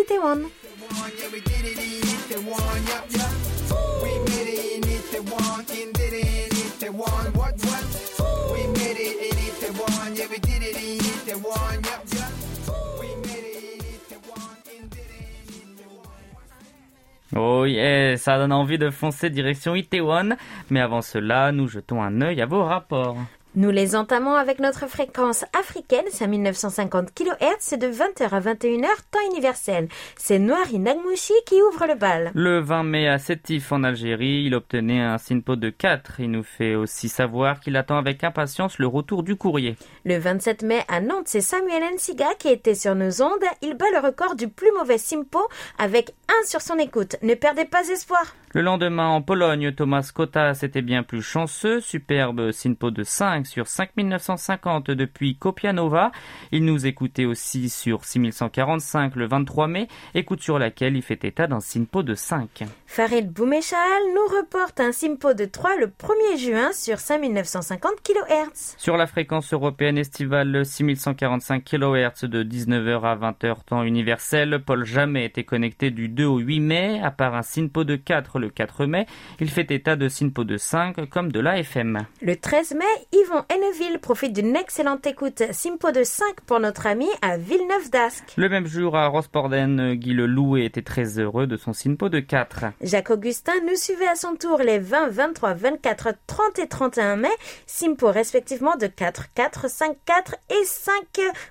Oh 17.35 17.65
yeah, 17.65 18.19
ça 18.19 18.37
donne 18.37 18.53
envie 18.53 18.77
de 18.77 18.91
foncer 18.91 19.31
direction 19.31 19.75
Itaewon. 19.75 20.37
Mais 20.69 20.81
avant 20.81 21.01
cela, 21.01 21.51
nous 21.53 21.67
jetons 21.67 22.03
un 22.03 22.21
œil 22.21 22.43
à 22.43 22.47
vos 22.47 22.63
rapports. 22.63 23.17
Nous 23.55 23.71
les 23.71 23.95
entamons 23.95 24.35
avec 24.35 24.61
notre 24.61 24.87
fréquence 24.87 25.45
africaine, 25.53 26.07
c'est 26.11 26.27
1950 26.27 27.13
kHz, 27.13 27.77
de 27.77 27.87
20h 27.87 28.31
à 28.31 28.41
21h, 28.41 28.87
temps 29.11 29.31
universel. 29.31 29.89
C'est 30.17 30.39
Noiri 30.39 30.79
Nagmouchi 30.79 31.35
qui 31.45 31.61
ouvre 31.61 31.87
le 31.87 31.95
bal. 31.95 32.31
Le 32.35 32.61
20 32.61 32.83
mai 32.85 33.09
à 33.09 33.19
Sétif 33.19 33.71
en 33.71 33.85
Algérie, 33.85 34.45
il 34.47 34.55
obtenait 34.55 35.03
un 35.03 35.19
SINPO 35.19 35.57
de 35.57 35.69
4. 35.69 36.21
Il 36.21 36.31
nous 36.31 36.43
fait 36.43 36.75
aussi 36.77 37.11
savoir 37.11 37.61
qu'il 37.61 37.77
attend 37.77 37.99
avec 37.99 38.25
impatience 38.25 38.79
le 38.79 38.87
retour 38.87 39.23
du 39.23 39.37
courrier. 39.37 39.77
Le 40.07 40.17
27 40.17 40.63
mai 40.63 40.81
à 40.89 41.03
Nantes, 41.03 41.27
c'est 41.27 41.43
Samuel 41.43 41.83
Nsiga 41.95 42.29
qui 42.39 42.49
était 42.49 42.75
sur 42.75 42.95
nos 42.95 43.21
ondes. 43.21 43.45
Il 43.61 43.75
bat 43.75 43.85
le 43.93 43.99
record 43.99 44.35
du 44.35 44.49
plus 44.49 44.73
mauvais 44.79 44.97
SIMPO 44.97 45.41
avec 45.79 46.15
1 46.31 46.47
sur 46.47 46.63
son 46.63 46.79
écoute. 46.79 47.17
Ne 47.21 47.35
perdez 47.35 47.67
pas 47.67 47.87
espoir. 47.91 48.35
Le 48.55 48.61
lendemain, 48.61 49.09
en 49.09 49.23
Pologne, 49.23 49.73
Thomas 49.73 50.11
Kotas 50.15 50.61
était 50.63 50.83
bien 50.83 51.03
plus 51.03 51.23
chanceux. 51.23 51.81
Superbe 51.81 52.51
SINPO 52.51 52.91
de 52.91 53.03
5 53.03 53.42
sur 53.45 53.67
5950 53.67 54.91
depuis 54.91 55.37
Kopianova. 55.37 56.13
Il 56.51 56.65
nous 56.65 56.87
écoutait 56.87 57.25
aussi 57.25 57.69
sur 57.69 58.05
6145 58.05 59.17
le 59.17 59.27
23 59.27 59.69
mai, 59.69 59.89
écoute 60.15 60.43
sur 60.43 60.59
laquelle 60.59 60.97
il 60.97 61.03
fait 61.03 61.25
état 61.25 61.47
d'un 61.47 61.61
SINPO 61.61 62.03
de 62.03 62.15
5. 62.15 62.65
Farid 62.87 63.33
Boumechal 63.33 64.03
nous 64.15 64.37
reporte 64.37 64.81
un 64.81 64.93
SIMPO 64.93 65.35
de 65.35 65.45
3 65.45 65.77
le 65.77 65.87
1er 65.87 66.39
juin 66.39 66.73
sur 66.73 66.99
5950 66.99 67.93
kHz. 68.03 68.75
Sur 68.77 68.97
la 68.97 69.07
fréquence 69.07 69.53
européenne 69.53 69.99
estivale 69.99 70.65
6145 70.65 71.65
kHz 71.65 72.25
de 72.25 72.45
19h 72.45 73.03
à 73.03 73.17
20h 73.17 73.65
temps 73.65 73.83
universel, 73.83 74.63
Paul 74.65 74.85
Jamais 74.85 75.25
était 75.25 75.45
connecté 75.45 75.91
du 75.91 76.09
2 76.09 76.25
au 76.25 76.39
8 76.39 76.61
mai, 76.61 77.01
à 77.03 77.11
part 77.11 77.35
un 77.35 77.43
SINPO 77.43 77.85
de 77.85 77.97
4 77.97 78.39
le 78.39 78.51
4 78.51 78.87
mai. 78.87 79.07
Il 79.41 79.51
fait 79.51 79.71
état 79.71 79.97
de 79.97 80.09
SINPO 80.09 80.45
de 80.45 80.57
5 80.57 81.09
comme 81.09 81.33
de 81.33 81.41
l'AFM. 81.41 82.07
Le 82.21 82.37
13 82.37 82.75
mai, 82.75 82.85
Yvon 83.33 83.45
Henneville 83.49 83.99
profite 83.99 84.35
d'une 84.35 84.57
excellente 84.57 85.07
écoute. 85.07 85.43
Simpo 85.53 85.91
de 85.91 86.03
5 86.05 86.43
pour 86.47 86.61
notre 86.61 86.87
ami 86.87 87.07
à 87.23 87.39
Villeneuve 87.39 87.91
d'Ascq. 87.91 88.35
Le 88.37 88.49
même 88.49 88.67
jour 88.67 88.95
à 88.97 89.07
Rosporden, 89.07 89.95
Guy 89.95 90.13
Le 90.13 90.27
Loué 90.27 90.65
était 90.65 90.83
très 90.83 91.19
heureux 91.19 91.47
de 91.47 91.57
son 91.57 91.73
SINPO 91.73 92.11
de 92.11 92.21
4. 92.21 92.65
Jacques 92.83 93.11
Augustin 93.11 93.53
nous 93.67 93.77
suivait 93.77 94.09
à 94.09 94.17
son 94.17 94.35
tour 94.35 94.59
les 94.59 94.79
20, 94.79 95.09
23, 95.09 95.55
24, 95.55 96.09
30 96.27 96.59
et 96.59 96.69
31 96.69 97.17
mai. 97.17 97.31
Simpo 97.67 98.11
respectivement 98.11 98.77
de 98.77 98.87
4, 98.87 99.33
4, 99.35 99.71
5, 99.71 99.97
4 100.05 100.37
et 100.51 100.65
5 100.65 100.95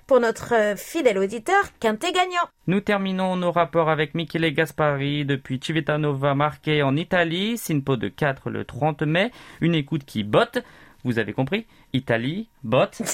pour 0.06 0.20
notre 0.20 0.76
fidèle 0.76 1.18
auditeur 1.18 1.62
Quintet 1.80 2.12
gagnant. 2.12 2.48
Nous 2.68 2.80
terminons 2.80 3.34
nos 3.34 3.50
rapports 3.50 3.90
avec 3.90 4.14
Michele 4.14 4.54
Gaspari 4.54 5.24
depuis 5.24 5.58
Civitanova 5.60 6.36
marqué 6.36 6.84
en 6.84 6.94
Italie, 6.96 7.58
Sinpo 7.58 7.96
de 7.96 8.06
4 8.06 8.50
le 8.50 8.64
30 8.64 9.02
mai, 9.02 9.32
une 9.60 9.74
écoute 9.74 10.04
qui 10.04 10.22
botte. 10.22 10.62
Vous 11.04 11.18
avez 11.18 11.32
compris? 11.32 11.66
Italie, 11.92 12.48
botte. 12.62 13.02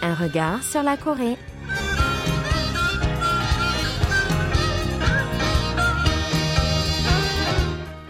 Un 0.01 0.13
regard 0.13 0.61
sur 0.61 0.83
la 0.83 0.97
Corée. 0.97 1.35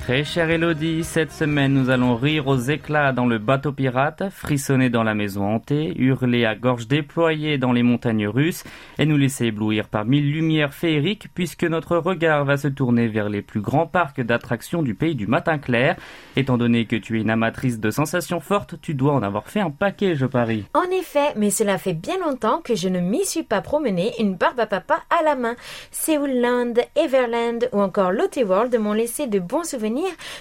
Très 0.05 0.23
chère 0.23 0.51
Elodie, 0.51 1.03
cette 1.03 1.31
semaine 1.31 1.73
nous 1.73 1.89
allons 1.89 2.15
rire 2.15 2.45
aux 2.45 2.59
éclats 2.59 3.11
dans 3.11 3.25
le 3.25 3.39
bateau 3.39 3.71
pirate, 3.71 4.21
frissonner 4.29 4.91
dans 4.91 5.01
la 5.01 5.15
maison 5.15 5.43
hantée, 5.47 5.95
hurler 5.97 6.45
à 6.45 6.53
gorge 6.53 6.87
déployée 6.87 7.57
dans 7.57 7.71
les 7.71 7.81
montagnes 7.81 8.27
russes 8.27 8.63
et 8.99 9.07
nous 9.07 9.17
laisser 9.17 9.45
éblouir 9.45 9.89
par 9.89 10.05
mille 10.05 10.31
lumières 10.31 10.75
féeriques 10.75 11.29
puisque 11.33 11.63
notre 11.63 11.97
regard 11.97 12.45
va 12.45 12.55
se 12.55 12.67
tourner 12.67 13.07
vers 13.07 13.29
les 13.29 13.41
plus 13.41 13.61
grands 13.61 13.87
parcs 13.87 14.21
d'attractions 14.21 14.83
du 14.83 14.93
pays 14.93 15.15
du 15.15 15.25
matin 15.25 15.57
clair. 15.57 15.95
Étant 16.35 16.59
donné 16.59 16.85
que 16.85 16.97
tu 16.97 17.17
es 17.17 17.21
une 17.21 17.31
amatrice 17.31 17.79
de 17.79 17.89
sensations 17.89 18.41
fortes, 18.41 18.79
tu 18.79 18.93
dois 18.93 19.13
en 19.13 19.23
avoir 19.23 19.47
fait 19.47 19.61
un 19.61 19.71
paquet, 19.71 20.13
je 20.13 20.27
parie. 20.27 20.65
En 20.75 20.87
effet, 20.91 21.33
mais 21.35 21.49
cela 21.49 21.79
fait 21.79 21.93
bien 21.93 22.19
longtemps 22.19 22.61
que 22.63 22.75
je 22.75 22.89
ne 22.89 22.99
m'y 22.99 23.25
suis 23.25 23.41
pas 23.41 23.61
promené 23.61 24.11
une 24.19 24.35
barbe 24.35 24.59
à 24.59 24.67
papa 24.67 24.99
à 25.09 25.23
la 25.23 25.35
main. 25.35 25.55
Seoulland, 25.89 26.75
Everland 26.95 27.69
ou 27.71 27.81
encore 27.81 28.11
Lotte 28.11 28.37
World 28.45 28.77
m'ont 28.79 28.93
laissé 28.93 29.25
de 29.25 29.39
bons 29.39 29.67
souvenirs 29.67 29.94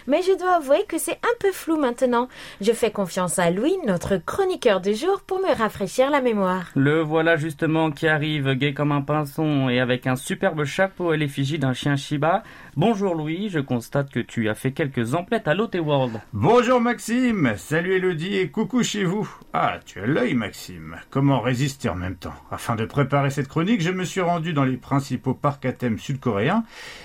mais 0.06 0.22
je 0.22 0.38
dois 0.38 0.56
avouer 0.56 0.84
que 0.88 0.98
c'est 0.98 1.18
un 1.22 1.36
peu 1.40 1.52
flou 1.52 1.76
maintenant. 1.76 2.28
Je 2.60 2.72
fais 2.72 2.90
confiance 2.90 3.38
à 3.38 3.50
Louis, 3.50 3.76
notre 3.86 4.16
chroniqueur 4.16 4.80
du 4.80 4.94
jour, 4.94 5.20
pour 5.26 5.38
me 5.40 5.54
rafraîchir 5.54 6.10
la 6.10 6.20
mémoire. 6.20 6.70
Le 6.74 7.00
voilà 7.00 7.36
justement 7.36 7.90
qui 7.90 8.06
arrive, 8.06 8.54
gai 8.54 8.74
comme 8.74 8.92
un 8.92 9.02
pinson 9.02 9.68
et 9.68 9.80
avec 9.80 10.06
un 10.06 10.16
superbe 10.16 10.64
chapeau 10.64 11.10
à 11.10 11.16
l'effigie 11.16 11.58
d'un 11.58 11.72
chien 11.72 11.96
Shiba. 11.96 12.42
Bonjour 12.76 13.14
Louis, 13.14 13.48
je 13.48 13.60
constate 13.60 14.10
que 14.10 14.20
tu 14.20 14.48
as 14.48 14.54
fait 14.54 14.72
quelques 14.72 15.14
emplettes 15.14 15.48
à 15.48 15.54
Lotte 15.54 15.76
World. 15.76 16.20
Bonjour 16.32 16.80
Maxime, 16.80 17.54
salut 17.56 17.94
Elodie 17.94 18.36
et 18.36 18.50
coucou 18.50 18.82
chez 18.82 19.04
vous. 19.04 19.28
Ah, 19.52 19.78
tu 19.84 20.00
as 20.00 20.06
l'œil 20.06 20.34
Maxime. 20.34 20.96
Comment 21.10 21.40
résister 21.40 21.88
en 21.88 21.94
même 21.94 22.16
temps? 22.16 22.34
Afin 22.50 22.74
de 22.76 22.84
préparer 22.84 23.30
cette 23.30 23.48
chronique, 23.48 23.80
je 23.80 23.90
me 23.90 24.04
suis 24.04 24.20
rendu 24.20 24.52
dans 24.52 24.64
les 24.64 24.76
principaux 24.76 25.34
parcs 25.34 25.64
à 25.64 25.72
thème 25.72 25.98
sud-coréens 25.98 26.64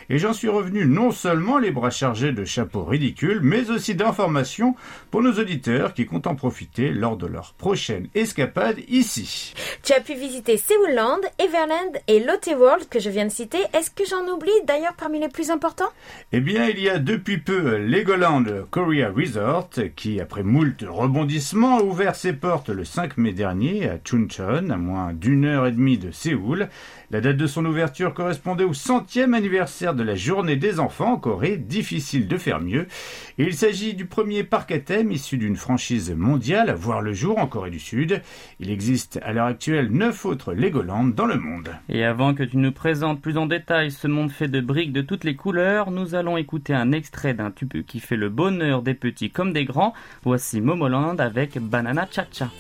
et 0.10 0.18
j'en 0.18 0.34
suis 0.34 0.50
revenu 0.50 0.86
non 0.86 1.12
seulement 1.12 1.60
les 1.60 1.72
bras 1.72 1.90
chargés 1.90 2.32
de 2.40 2.46
chapeaux 2.46 2.86
ridicules, 2.86 3.42
mais 3.42 3.70
aussi 3.70 3.96
d'informations 3.96 4.76
pour 5.12 5.22
nos 5.22 5.34
auditeurs 5.34 5.94
qui 5.94 6.06
comptent 6.06 6.28
en 6.28 6.36
profiter 6.36 6.92
lors 6.92 7.18
de 7.18 7.28
leur 7.28 7.54
prochaine 7.54 8.08
escapade 8.16 8.78
ici. 8.88 9.54
Tu 9.84 9.92
as 9.94 10.00
pu 10.00 10.14
visiter 10.14 10.56
Seoulland, 10.58 11.20
Everland 11.38 12.00
et 12.08 12.22
Lotte 12.22 12.50
World 12.58 12.88
que 12.90 13.00
je 13.00 13.10
viens 13.10 13.26
de 13.26 13.32
citer. 13.32 13.60
Est-ce 13.74 13.92
que 13.92 14.06
j'en 14.06 14.26
oublie 14.34 14.52
d'ailleurs 14.66 14.94
parmi 14.94 15.20
les 15.20 15.28
plus 15.28 15.52
importants? 15.52 15.90
Eh 16.32 16.40
bien, 16.40 16.68
il 16.70 16.80
y 16.80 16.90
a 16.90 16.98
depuis 16.98 17.40
peu 17.40 17.78
Legoland 17.78 18.46
Korea 18.72 19.10
Resort 19.10 19.70
qui, 19.96 20.22
après 20.22 20.44
moult 20.44 20.86
rebondissements, 20.88 21.80
a 21.80 21.84
ouvert 21.84 22.16
ses 22.16 22.34
portes 22.34 22.70
le 22.70 22.86
5 22.86 23.18
mai 23.18 23.34
dernier 23.34 23.90
à 23.90 23.98
Chuncheon, 24.04 24.70
à 24.70 24.78
moins 24.78 25.12
d'une 25.14 25.46
heure 25.46 25.68
et 25.68 25.72
demie 25.72 25.98
de 25.98 26.12
Séoul. 26.12 26.70
La 27.12 27.22
date 27.22 27.38
de 27.38 27.48
son 27.48 27.66
ouverture 27.66 28.14
correspondait 28.14 28.66
au 28.66 28.74
centième 28.74 29.34
anniversaire 29.34 29.96
de 29.96 30.04
la 30.04 30.14
journée 30.14 30.58
des 30.58 30.80
enfants 30.80 31.14
en 31.14 31.18
Corée, 31.18 31.58
difficile 31.58 32.28
de 32.28 32.38
faire 32.38 32.62
mieux. 32.62 32.86
Il 33.40 33.56
s'agit 33.56 33.96
du 33.96 34.06
premier 34.06 34.44
parc 34.44 34.72
à 34.72 34.78
thème 34.78 35.12
issu 35.12 35.40
d'une 35.40 35.56
franchise 35.56 36.14
mondiale 36.16 36.70
à 36.70 36.76
voir 36.76 37.02
le 37.02 37.12
jour 37.14 37.40
en 37.40 37.48
Corée 37.48 37.72
du 37.72 37.80
Sud. 37.80 38.22
Il 38.60 38.70
existe 38.70 39.20
à 39.24 39.34
l'heure 39.34 39.48
actuelle 39.48 39.90
neuf 39.90 40.24
autres 40.24 40.54
Legoland 40.54 41.06
dans 41.06 41.26
le 41.26 41.40
monde. 41.40 41.72
Et 41.90 42.04
avant 42.04 42.36
que 42.36 42.44
tu 42.44 42.58
nous 42.58 42.72
présentes 42.72 43.22
plus 43.22 43.38
en 43.38 43.48
détail 43.48 43.90
ce 43.90 44.08
monde 44.08 44.32
fait 44.32 44.48
de 44.48 44.62
briques 44.62 44.94
de 44.94 45.02
toutes 45.02 45.24
les 45.24 45.36
couleurs, 45.36 45.90
nous 45.90 46.14
allons 46.14 46.38
écouter 46.38 46.76
un 46.76 46.92
extrait 46.92 47.34
d'un 47.34 47.50
tube 47.50 47.74
qui 47.88 48.02
fait 48.02 48.18
le 48.18 48.30
bonheur 48.30 48.84
des 48.84 48.94
petits 48.94 49.32
comme 49.32 49.52
des 49.52 49.66
grands. 49.66 49.96
Voici 50.22 50.62
Momoland 50.62 51.18
avec 51.18 51.58
Banana 51.58 52.08
Cha 52.12 52.28
Cha. 52.32 52.52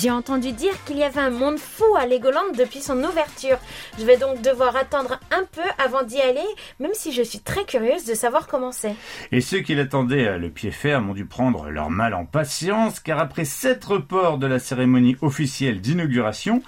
J'ai 0.00 0.10
entendu 0.10 0.52
dire 0.52 0.72
qu'il 0.86 0.96
y 0.96 1.02
avait 1.02 1.20
un 1.20 1.28
monde 1.28 1.58
fou 1.58 1.84
à 1.94 2.06
Legoland 2.06 2.52
depuis 2.56 2.80
son 2.80 3.04
ouverture. 3.04 3.58
Je 3.98 4.04
vais 4.06 4.16
donc 4.16 4.40
devoir 4.40 4.74
attendre 4.74 5.20
un 5.30 5.44
peu 5.52 5.60
avant 5.76 6.04
d'y 6.04 6.18
aller, 6.18 6.46
même 6.78 6.94
si 6.94 7.12
je 7.12 7.20
suis 7.20 7.40
très 7.40 7.66
curieuse 7.66 8.06
de 8.06 8.14
savoir 8.14 8.46
comment 8.46 8.72
c'est. 8.72 8.94
Et 9.30 9.42
ceux 9.42 9.60
qui 9.60 9.74
l'attendaient 9.74 10.38
le 10.38 10.48
pied 10.48 10.70
ferme 10.70 11.10
ont 11.10 11.14
dû 11.14 11.26
prendre 11.26 11.68
leur 11.68 11.90
mal 11.90 12.14
en 12.14 12.24
patience, 12.24 12.98
car 12.98 13.18
après 13.18 13.44
sept 13.44 13.84
reports 13.84 14.38
de 14.38 14.46
la 14.46 14.58
cérémonie 14.58 15.18
officielle 15.20 15.82
d'inauguration, 15.82 16.62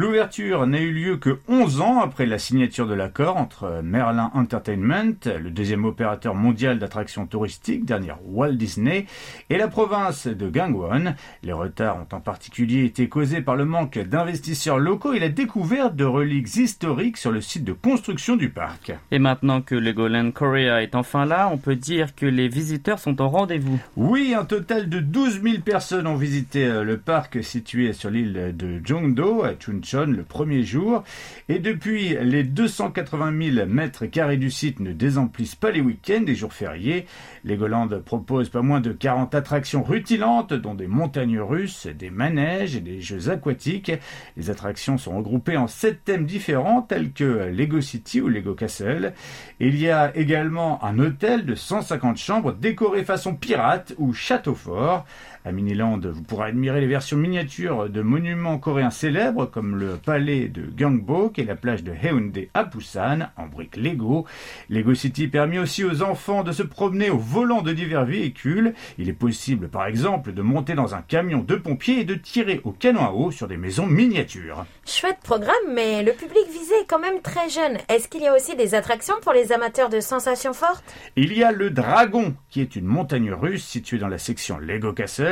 L'ouverture 0.00 0.66
n'a 0.66 0.80
eu 0.80 0.92
lieu 0.92 1.18
que 1.18 1.40
11 1.46 1.82
ans 1.82 2.00
après 2.00 2.24
la 2.24 2.38
signature 2.38 2.86
de 2.86 2.94
l'accord 2.94 3.36
entre 3.36 3.82
Merlin 3.84 4.30
Entertainment, 4.32 5.26
le 5.26 5.50
deuxième 5.50 5.84
opérateur 5.84 6.34
mondial 6.34 6.78
d'attractions 6.78 7.26
touristiques 7.26 7.84
derrière 7.84 8.16
Walt 8.24 8.54
Disney, 8.54 9.04
et 9.50 9.58
la 9.58 9.68
province 9.68 10.26
de 10.26 10.48
Gangwon. 10.48 11.14
Les 11.42 11.52
retards 11.52 11.98
ont 11.98 12.16
en 12.16 12.20
particulier 12.20 12.86
été 12.86 13.10
causés 13.10 13.42
par 13.42 13.56
le 13.56 13.66
manque 13.66 13.98
d'investisseurs 13.98 14.78
locaux 14.78 15.12
et 15.12 15.18
la 15.18 15.28
découverte 15.28 15.94
de 15.96 16.06
reliques 16.06 16.56
historiques 16.56 17.18
sur 17.18 17.30
le 17.30 17.42
site 17.42 17.64
de 17.64 17.74
construction 17.74 18.36
du 18.36 18.48
parc. 18.48 18.92
Et 19.10 19.18
maintenant 19.18 19.60
que 19.60 19.74
Legoland 19.74 20.30
Korea 20.30 20.82
est 20.82 20.94
enfin 20.94 21.26
là, 21.26 21.50
on 21.52 21.58
peut 21.58 21.76
dire 21.76 22.14
que 22.14 22.24
les 22.24 22.48
visiteurs 22.48 23.00
sont 23.00 23.20
au 23.20 23.28
rendez-vous. 23.28 23.78
Oui, 23.98 24.34
un 24.34 24.46
total 24.46 24.88
de 24.88 25.00
12 25.00 25.42
000 25.42 25.56
personnes 25.62 26.06
ont 26.06 26.16
visité 26.16 26.64
euh, 26.64 26.84
le 26.84 26.96
parc 26.96 27.44
situé 27.44 27.92
sur 27.92 28.08
l'île 28.08 28.56
de 28.56 28.80
Jongdo 28.82 29.44
à 29.44 29.52
Le 29.94 30.22
premier 30.22 30.62
jour. 30.62 31.02
Et 31.48 31.58
depuis, 31.58 32.16
les 32.20 32.44
280 32.44 33.54
000 33.54 33.66
mètres 33.66 34.06
carrés 34.06 34.36
du 34.36 34.50
site 34.50 34.78
ne 34.80 34.92
désemplissent 34.92 35.56
pas 35.56 35.70
les 35.70 35.80
week-ends 35.80 36.24
et 36.26 36.34
jours 36.34 36.52
fériés. 36.52 37.06
Legoland 37.44 37.88
propose 38.04 38.50
pas 38.50 38.62
moins 38.62 38.80
de 38.80 38.92
40 38.92 39.34
attractions 39.34 39.82
rutilantes, 39.82 40.52
dont 40.52 40.74
des 40.74 40.86
montagnes 40.86 41.40
russes, 41.40 41.86
des 41.86 42.10
manèges 42.10 42.76
et 42.76 42.80
des 42.80 43.00
jeux 43.00 43.30
aquatiques. 43.30 43.92
Les 44.36 44.50
attractions 44.50 44.96
sont 44.96 45.16
regroupées 45.16 45.56
en 45.56 45.66
sept 45.66 46.04
thèmes 46.04 46.26
différents, 46.26 46.82
tels 46.82 47.12
que 47.12 47.50
Lego 47.50 47.80
City 47.80 48.20
ou 48.20 48.28
Lego 48.28 48.54
Castle. 48.54 49.12
Il 49.58 49.76
y 49.76 49.90
a 49.90 50.16
également 50.16 50.84
un 50.84 50.98
hôtel 50.98 51.44
de 51.44 51.54
150 51.54 52.16
chambres 52.16 52.52
décoré 52.52 53.04
façon 53.04 53.34
pirate 53.34 53.94
ou 53.98 54.12
château 54.12 54.54
fort. 54.54 55.04
À 55.42 55.52
Miniland, 55.52 55.98
vous 56.04 56.22
pourrez 56.22 56.48
admirer 56.48 56.82
les 56.82 56.86
versions 56.86 57.16
miniatures 57.16 57.88
de 57.88 58.02
monuments 58.02 58.58
coréens 58.58 58.90
célèbres 58.90 59.46
comme 59.46 59.74
le 59.74 59.96
palais 59.96 60.48
de 60.48 60.64
Gyeongbok 60.76 61.38
et 61.38 61.44
la 61.44 61.56
plage 61.56 61.82
de 61.82 61.92
Haeundae 61.92 62.48
à 62.52 62.64
Busan 62.64 63.30
en 63.38 63.46
briques 63.46 63.76
Lego. 63.76 64.26
Lego 64.68 64.92
City 64.92 65.28
permet 65.28 65.58
aussi 65.58 65.82
aux 65.82 66.02
enfants 66.02 66.44
de 66.44 66.52
se 66.52 66.62
promener 66.62 67.08
au 67.08 67.16
volant 67.16 67.62
de 67.62 67.72
divers 67.72 68.04
véhicules. 68.04 68.74
Il 68.98 69.08
est 69.08 69.14
possible 69.14 69.68
par 69.68 69.86
exemple 69.86 70.34
de 70.34 70.42
monter 70.42 70.74
dans 70.74 70.94
un 70.94 71.00
camion 71.00 71.38
de 71.38 71.56
pompiers 71.56 72.00
et 72.00 72.04
de 72.04 72.16
tirer 72.16 72.60
au 72.64 72.72
canon 72.72 73.06
à 73.06 73.12
eau 73.12 73.30
sur 73.30 73.48
des 73.48 73.56
maisons 73.56 73.86
miniatures. 73.86 74.66
Chouette 74.86 75.20
programme, 75.22 75.54
mais 75.72 76.02
le 76.02 76.12
public 76.12 76.44
visé 76.52 76.74
est 76.82 76.86
quand 76.86 76.98
même 76.98 77.22
très 77.22 77.48
jeune. 77.48 77.78
Est-ce 77.88 78.08
qu'il 78.08 78.20
y 78.20 78.26
a 78.26 78.36
aussi 78.36 78.56
des 78.56 78.74
attractions 78.74 79.14
pour 79.22 79.32
les 79.32 79.52
amateurs 79.52 79.88
de 79.88 80.00
sensations 80.00 80.52
fortes? 80.52 80.84
Il 81.16 81.32
y 81.32 81.42
a 81.42 81.50
le 81.50 81.70
Dragon, 81.70 82.34
qui 82.50 82.60
est 82.60 82.76
une 82.76 82.84
montagne 82.84 83.32
russe 83.32 83.64
située 83.64 83.96
dans 83.96 84.08
la 84.08 84.18
section 84.18 84.58
Lego 84.58 84.92
Castle 84.92 85.29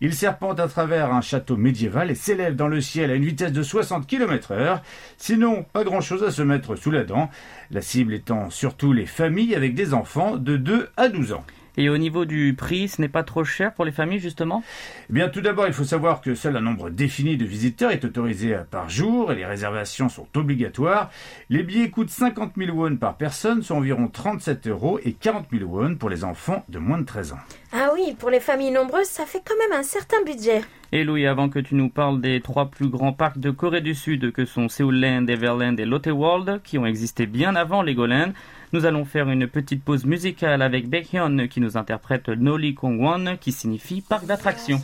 il 0.00 0.14
serpente 0.14 0.60
à 0.60 0.68
travers 0.68 1.12
un 1.12 1.20
château 1.20 1.56
médiéval 1.56 2.10
et 2.10 2.14
s'élève 2.14 2.56
dans 2.56 2.68
le 2.68 2.80
ciel 2.80 3.10
à 3.10 3.14
une 3.14 3.24
vitesse 3.24 3.52
de 3.52 3.62
60 3.62 4.06
km 4.06 4.52
heure. 4.52 4.82
Sinon, 5.18 5.64
pas 5.72 5.84
grand 5.84 6.00
chose 6.00 6.22
à 6.22 6.30
se 6.30 6.42
mettre 6.42 6.76
sous 6.76 6.90
la 6.90 7.04
dent. 7.04 7.30
La 7.70 7.82
cible 7.82 8.14
étant 8.14 8.50
surtout 8.50 8.92
les 8.92 9.06
familles 9.06 9.54
avec 9.54 9.74
des 9.74 9.94
enfants 9.94 10.36
de 10.36 10.56
2 10.56 10.90
à 10.96 11.08
12 11.08 11.32
ans. 11.32 11.44
Et 11.76 11.88
au 11.88 11.98
niveau 11.98 12.24
du 12.24 12.54
prix, 12.56 12.88
ce 12.88 13.00
n'est 13.00 13.08
pas 13.08 13.22
trop 13.22 13.44
cher 13.44 13.74
pour 13.74 13.84
les 13.84 13.92
familles 13.92 14.18
justement? 14.18 14.62
Eh 15.10 15.12
Bien 15.12 15.28
tout 15.28 15.40
d'abord, 15.40 15.66
il 15.66 15.72
faut 15.72 15.84
savoir 15.84 16.20
que 16.20 16.34
seul 16.34 16.56
un 16.56 16.60
nombre 16.60 16.90
défini 16.90 17.36
de 17.36 17.44
visiteurs 17.44 17.90
est 17.90 18.04
autorisé 18.04 18.56
par 18.70 18.88
jour 18.88 19.32
et 19.32 19.34
les 19.34 19.46
réservations 19.46 20.08
sont 20.08 20.28
obligatoires. 20.34 21.10
Les 21.50 21.62
billets 21.62 21.90
coûtent 21.90 22.10
50 22.10 22.52
000 22.56 22.76
won 22.76 22.96
par 22.96 23.16
personne, 23.16 23.62
soit 23.62 23.76
environ 23.76 24.08
37 24.08 24.66
euros 24.68 24.98
et 25.04 25.12
40 25.12 25.46
000 25.52 25.64
won 25.70 25.96
pour 25.96 26.10
les 26.10 26.24
enfants 26.24 26.64
de 26.68 26.78
moins 26.78 26.98
de 26.98 27.04
13 27.04 27.32
ans. 27.32 27.38
Ah 27.72 27.90
oui, 27.94 28.14
pour 28.18 28.30
les 28.30 28.40
familles 28.40 28.70
nombreuses, 28.70 29.06
ça 29.06 29.26
fait 29.26 29.42
quand 29.44 29.56
même 29.58 29.78
un 29.78 29.82
certain 29.82 30.22
budget. 30.24 30.62
Et 30.92 31.04
Louis, 31.04 31.26
avant 31.26 31.48
que 31.48 31.58
tu 31.58 31.74
nous 31.74 31.90
parles 31.90 32.20
des 32.20 32.40
trois 32.40 32.70
plus 32.70 32.88
grands 32.88 33.12
parcs 33.12 33.38
de 33.38 33.50
Corée 33.50 33.80
du 33.80 33.94
Sud 33.94 34.32
que 34.32 34.44
sont 34.44 34.68
Seoul 34.68 35.04
Everland 35.04 35.78
et 35.78 35.84
Lotte 35.84 36.06
World, 36.06 36.62
qui 36.62 36.78
ont 36.78 36.86
existé 36.86 37.26
bien 37.26 37.56
avant 37.56 37.82
Legoland, 37.82 38.32
nous 38.72 38.84
allons 38.84 39.04
faire 39.04 39.28
une 39.30 39.46
petite 39.46 39.82
pause 39.82 40.04
musicale 40.04 40.62
avec 40.62 40.88
Baekhyun 40.88 41.48
qui 41.48 41.60
nous 41.60 41.76
interprète 41.76 42.28
Noli 42.28 42.74
Kongwon 42.74 43.36
qui 43.40 43.52
signifie 43.52 44.00
parc 44.00 44.26
d'attractions. 44.26 44.80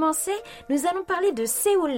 Commencer, 0.00 0.32
nous 0.70 0.86
allons 0.90 1.04
parler 1.04 1.32
de 1.32 1.44
Seoul 1.44 1.90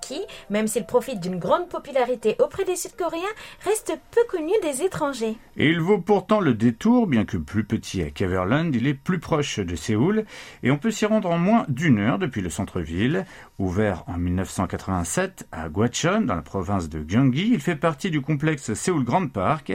qui, 0.00 0.18
même 0.48 0.66
s'il 0.66 0.86
profite 0.86 1.20
d'une 1.20 1.38
grande 1.38 1.68
popularité 1.68 2.34
auprès 2.38 2.64
des 2.64 2.74
Sud-Coréens, 2.74 3.20
reste 3.64 3.92
peu 4.12 4.22
connu 4.30 4.52
des 4.62 4.82
étrangers. 4.82 5.36
Et 5.58 5.68
il 5.68 5.78
vaut 5.78 5.98
pourtant 5.98 6.40
le 6.40 6.54
détour, 6.54 7.06
bien 7.06 7.26
que 7.26 7.36
plus 7.36 7.64
petit 7.64 8.00
à 8.00 8.10
Caverland, 8.10 8.74
il 8.74 8.86
est 8.86 8.94
plus 8.94 9.20
proche 9.20 9.58
de 9.58 9.76
Séoul 9.76 10.24
et 10.62 10.70
on 10.70 10.78
peut 10.78 10.90
s'y 10.90 11.04
rendre 11.04 11.30
en 11.30 11.36
moins 11.36 11.66
d'une 11.68 11.98
heure 11.98 12.18
depuis 12.18 12.40
le 12.40 12.48
centre-ville. 12.48 13.26
Ouvert 13.60 14.04
en 14.06 14.16
1987 14.16 15.46
à 15.52 15.68
Gwacheon, 15.68 16.22
dans 16.22 16.34
la 16.34 16.40
province 16.40 16.88
de 16.88 17.04
Gyeonggi, 17.06 17.50
il 17.52 17.60
fait 17.60 17.76
partie 17.76 18.10
du 18.10 18.22
complexe 18.22 18.72
Seoul 18.72 19.04
Grand 19.04 19.28
Park 19.28 19.72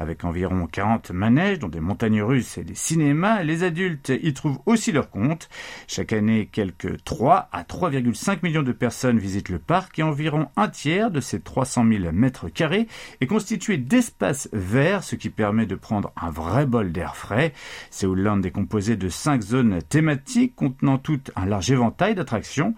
avec 0.00 0.24
environ 0.24 0.66
40 0.66 1.12
manèges 1.12 1.60
dont 1.60 1.68
des 1.68 1.78
montagnes 1.78 2.20
russes 2.20 2.58
et 2.58 2.64
des 2.64 2.74
cinémas. 2.74 3.44
Les 3.44 3.62
adultes 3.62 4.10
y 4.20 4.32
trouvent 4.32 4.58
aussi 4.66 4.90
leur 4.90 5.08
compte. 5.08 5.48
Chaque 5.86 6.12
année, 6.12 6.48
quelques 6.50 6.78
que 6.78 6.88
3 6.88 7.48
à 7.52 7.62
3,5 7.62 8.38
millions 8.42 8.62
de 8.62 8.72
personnes 8.72 9.18
visitent 9.18 9.48
le 9.48 9.58
parc 9.58 9.98
et 9.98 10.02
environ 10.02 10.48
un 10.56 10.68
tiers 10.68 11.10
de 11.10 11.20
ces 11.20 11.40
300 11.40 11.84
000 11.88 12.12
mètres 12.12 12.48
carrés 12.48 12.86
est 13.20 13.26
constitué 13.26 13.76
d'espaces 13.76 14.48
verts, 14.52 15.04
ce 15.04 15.16
qui 15.16 15.28
permet 15.28 15.66
de 15.66 15.74
prendre 15.74 16.12
un 16.20 16.30
vrai 16.30 16.66
bol 16.66 16.92
d'air 16.92 17.16
frais. 17.16 17.52
Seoulland 17.90 18.42
est 18.42 18.50
composé 18.50 18.96
de 18.96 19.08
cinq 19.08 19.42
zones 19.42 19.80
thématiques 19.88 20.54
contenant 20.54 20.98
tout 20.98 21.20
un 21.36 21.46
large 21.46 21.70
éventail 21.70 22.14
d'attractions. 22.14 22.74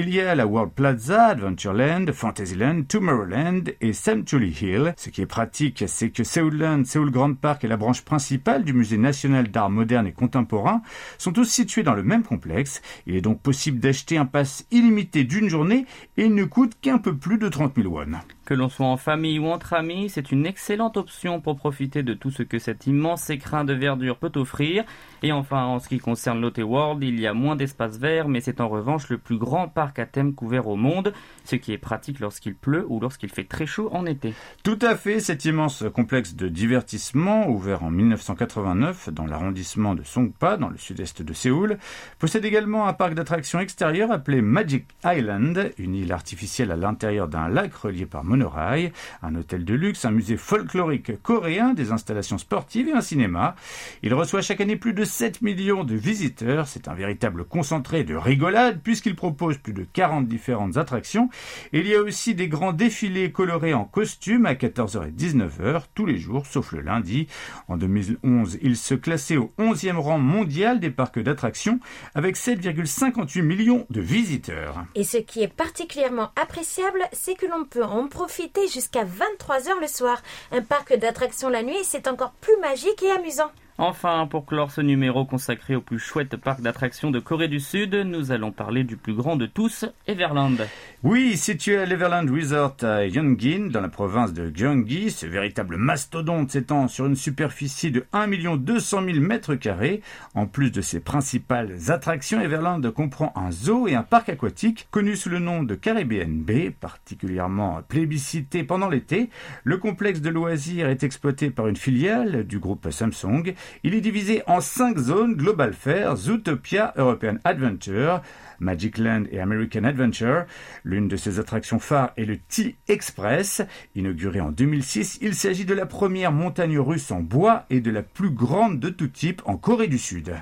Il 0.00 0.14
y 0.14 0.20
a 0.20 0.36
la 0.36 0.46
World 0.46 0.74
Plaza, 0.74 1.26
Adventureland, 1.30 2.12
Fantasyland, 2.12 2.84
Tomorrowland 2.86 3.64
et 3.80 3.92
Century 3.92 4.56
Hill. 4.62 4.94
Ce 4.96 5.10
qui 5.10 5.22
est 5.22 5.26
pratique, 5.26 5.82
c'est 5.88 6.10
que 6.10 6.22
Seoulland, 6.22 6.84
Seoul 6.84 7.10
Grand 7.10 7.34
Park 7.34 7.64
et 7.64 7.66
la 7.66 7.76
branche 7.76 8.02
principale 8.02 8.62
du 8.62 8.72
Musée 8.72 8.96
national 8.96 9.48
d'art 9.48 9.70
moderne 9.70 10.06
et 10.06 10.12
contemporain 10.12 10.82
sont 11.18 11.32
tous 11.32 11.46
situés 11.46 11.82
dans 11.82 11.94
le 11.94 12.04
même 12.04 12.22
complexe. 12.22 12.80
Il 13.08 13.16
est 13.16 13.20
donc 13.20 13.40
possible 13.40 13.80
d'acheter 13.80 14.16
un 14.16 14.24
pass 14.24 14.66
illimité 14.70 15.24
d'une 15.24 15.48
journée 15.48 15.84
et 16.16 16.28
ne 16.28 16.44
coûte 16.44 16.76
qu'un 16.80 16.98
peu 16.98 17.16
plus 17.16 17.38
de 17.38 17.48
30 17.48 17.74
000 17.74 17.92
won. 17.92 18.20
Que 18.48 18.54
l'on 18.54 18.70
soit 18.70 18.86
en 18.86 18.96
famille 18.96 19.38
ou 19.38 19.48
entre 19.48 19.74
amis, 19.74 20.08
c'est 20.08 20.32
une 20.32 20.46
excellente 20.46 20.96
option 20.96 21.38
pour 21.38 21.56
profiter 21.56 22.02
de 22.02 22.14
tout 22.14 22.30
ce 22.30 22.42
que 22.42 22.58
cet 22.58 22.86
immense 22.86 23.28
écrin 23.28 23.66
de 23.66 23.74
verdure 23.74 24.16
peut 24.16 24.32
offrir. 24.36 24.84
Et 25.22 25.32
enfin, 25.32 25.66
en 25.66 25.80
ce 25.80 25.88
qui 25.90 25.98
concerne 25.98 26.40
Lotte 26.40 26.56
World, 26.56 27.04
il 27.04 27.20
y 27.20 27.26
a 27.26 27.34
moins 27.34 27.56
d'espace 27.56 27.98
vert, 27.98 28.26
mais 28.26 28.40
c'est 28.40 28.62
en 28.62 28.70
revanche 28.70 29.10
le 29.10 29.18
plus 29.18 29.36
grand 29.36 29.68
parc 29.68 29.98
à 29.98 30.06
thème 30.06 30.32
couvert 30.32 30.66
au 30.66 30.76
monde, 30.76 31.12
ce 31.44 31.56
qui 31.56 31.74
est 31.74 31.78
pratique 31.78 32.20
lorsqu'il 32.20 32.54
pleut 32.54 32.86
ou 32.88 33.00
lorsqu'il 33.00 33.28
fait 33.28 33.44
très 33.44 33.66
chaud 33.66 33.90
en 33.92 34.06
été. 34.06 34.32
Tout 34.62 34.78
à 34.80 34.96
fait, 34.96 35.20
cet 35.20 35.44
immense 35.44 35.84
complexe 35.92 36.34
de 36.34 36.48
divertissement, 36.48 37.50
ouvert 37.50 37.82
en 37.82 37.90
1989 37.90 39.10
dans 39.10 39.26
l'arrondissement 39.26 39.94
de 39.94 40.04
Songpa, 40.04 40.56
dans 40.56 40.70
le 40.70 40.78
sud-est 40.78 41.20
de 41.20 41.32
Séoul, 41.34 41.76
possède 42.18 42.46
également 42.46 42.86
un 42.86 42.94
parc 42.94 43.12
d'attractions 43.12 43.60
extérieur 43.60 44.10
appelé 44.10 44.40
Magic 44.40 44.86
Island, 45.04 45.70
une 45.76 45.94
île 45.94 46.12
artificielle 46.12 46.72
à 46.72 46.76
l'intérieur 46.76 47.28
d'un 47.28 47.48
lac 47.48 47.74
relié 47.74 48.06
par 48.06 48.24
monorail, 48.38 48.92
un 49.22 49.34
hôtel 49.34 49.64
de 49.64 49.74
luxe, 49.74 50.04
un 50.04 50.12
musée 50.12 50.36
folklorique 50.36 51.20
coréen, 51.22 51.74
des 51.74 51.90
installations 51.90 52.38
sportives 52.38 52.88
et 52.88 52.92
un 52.92 53.00
cinéma. 53.00 53.56
Il 54.02 54.14
reçoit 54.14 54.42
chaque 54.42 54.60
année 54.60 54.76
plus 54.76 54.92
de 54.92 55.04
7 55.04 55.42
millions 55.42 55.84
de 55.84 55.96
visiteurs. 55.96 56.68
C'est 56.68 56.88
un 56.88 56.94
véritable 56.94 57.44
concentré 57.44 58.04
de 58.04 58.14
rigolade 58.14 58.80
puisqu'il 58.82 59.16
propose 59.16 59.58
plus 59.58 59.72
de 59.72 59.84
40 59.92 60.28
différentes 60.28 60.76
attractions. 60.76 61.28
il 61.72 61.86
y 61.86 61.94
a 61.94 62.00
aussi 62.00 62.34
des 62.34 62.48
grands 62.48 62.72
défilés 62.72 63.32
colorés 63.32 63.74
en 63.74 63.84
costume 63.84 64.46
à 64.46 64.54
14h 64.54 65.08
et 65.08 65.10
19h 65.10 65.82
tous 65.94 66.06
les 66.06 66.18
jours 66.18 66.46
sauf 66.46 66.72
le 66.72 66.80
lundi. 66.80 67.26
En 67.66 67.76
2011, 67.76 68.58
il 68.62 68.76
se 68.76 68.94
classait 68.94 69.36
au 69.36 69.52
11e 69.58 69.96
rang 69.96 70.18
mondial 70.18 70.78
des 70.78 70.90
parcs 70.90 71.18
d'attractions 71.18 71.80
avec 72.14 72.36
7,58 72.36 73.42
millions 73.42 73.86
de 73.90 74.00
visiteurs. 74.00 74.84
Et 74.94 75.04
ce 75.04 75.18
qui 75.18 75.42
est 75.42 75.52
particulièrement 75.52 76.30
appréciable, 76.40 77.00
c'est 77.12 77.34
que 77.34 77.46
l'on 77.46 77.64
peut 77.64 77.82
en 77.82 78.06
profiter 78.06 78.27
jusqu'à 78.68 79.04
23h 79.04 79.80
le 79.80 79.86
soir. 79.86 80.22
Un 80.52 80.62
parc 80.62 80.94
d'attractions 80.94 81.48
la 81.48 81.62
nuit, 81.62 81.84
c'est 81.84 82.08
encore 82.08 82.32
plus 82.40 82.56
magique 82.58 83.02
et 83.02 83.10
amusant. 83.10 83.50
Enfin, 83.80 84.26
pour 84.28 84.44
clore 84.44 84.72
ce 84.72 84.80
numéro 84.80 85.24
consacré 85.24 85.76
au 85.76 85.80
plus 85.80 86.00
chouette 86.00 86.36
parc 86.36 86.60
d'attractions 86.62 87.12
de 87.12 87.20
Corée 87.20 87.46
du 87.46 87.60
Sud, 87.60 87.94
nous 87.94 88.32
allons 88.32 88.50
parler 88.50 88.82
du 88.82 88.96
plus 88.96 89.14
grand 89.14 89.36
de 89.36 89.46
tous, 89.46 89.84
Everland. 90.08 90.66
Oui, 91.04 91.36
situé 91.36 91.78
à 91.78 91.86
l'Everland 91.86 92.28
Resort 92.28 92.74
à 92.82 93.06
Yongin, 93.06 93.68
dans 93.70 93.80
la 93.80 93.88
province 93.88 94.32
de 94.32 94.50
Gyeonggi, 94.52 95.12
ce 95.12 95.26
véritable 95.26 95.76
mastodonte 95.76 96.50
s'étend 96.50 96.88
sur 96.88 97.06
une 97.06 97.14
superficie 97.14 97.92
de 97.92 98.04
1 98.12 98.56
200 98.56 99.04
000 99.04 99.20
mètres 99.20 99.54
carrés. 99.54 100.02
En 100.34 100.46
plus 100.46 100.72
de 100.72 100.80
ses 100.80 100.98
principales 100.98 101.76
attractions, 101.86 102.40
Everland 102.40 102.90
comprend 102.90 103.32
un 103.36 103.52
zoo 103.52 103.86
et 103.86 103.94
un 103.94 104.02
parc 104.02 104.28
aquatique 104.28 104.88
connu 104.90 105.14
sous 105.14 105.28
le 105.28 105.38
nom 105.38 105.62
de 105.62 105.76
Caribbean 105.76 106.42
Bay, 106.42 106.72
particulièrement 106.72 107.80
plébiscité 107.86 108.64
pendant 108.64 108.88
l'été. 108.88 109.30
Le 109.62 109.76
complexe 109.76 110.20
de 110.20 110.30
loisirs 110.30 110.88
est 110.88 111.04
exploité 111.04 111.50
par 111.50 111.68
une 111.68 111.76
filiale 111.76 112.44
du 112.44 112.58
groupe 112.58 112.90
Samsung 112.90 113.54
il 113.84 113.94
est 113.94 114.00
divisé 114.00 114.42
en 114.46 114.60
cinq 114.60 114.98
zones 114.98 115.34
Global 115.34 115.72
Fair, 115.72 116.16
Zootopia, 116.16 116.94
European 116.96 117.36
Adventure, 117.44 118.22
Magic 118.60 118.98
Land 118.98 119.24
et 119.30 119.40
American 119.40 119.84
Adventure. 119.84 120.44
L'une 120.84 121.08
de 121.08 121.16
ses 121.16 121.38
attractions 121.38 121.78
phares 121.78 122.12
est 122.16 122.24
le 122.24 122.38
T-Express. 122.38 123.62
Inauguré 123.94 124.40
en 124.40 124.50
2006, 124.50 125.18
il 125.20 125.34
s'agit 125.34 125.64
de 125.64 125.74
la 125.74 125.86
première 125.86 126.32
montagne 126.32 126.78
russe 126.78 127.10
en 127.10 127.20
bois 127.20 127.64
et 127.70 127.80
de 127.80 127.90
la 127.90 128.02
plus 128.02 128.30
grande 128.30 128.80
de 128.80 128.88
tout 128.88 129.08
type 129.08 129.42
en 129.44 129.56
Corée 129.56 129.88
du 129.88 129.98
Sud. 129.98 130.34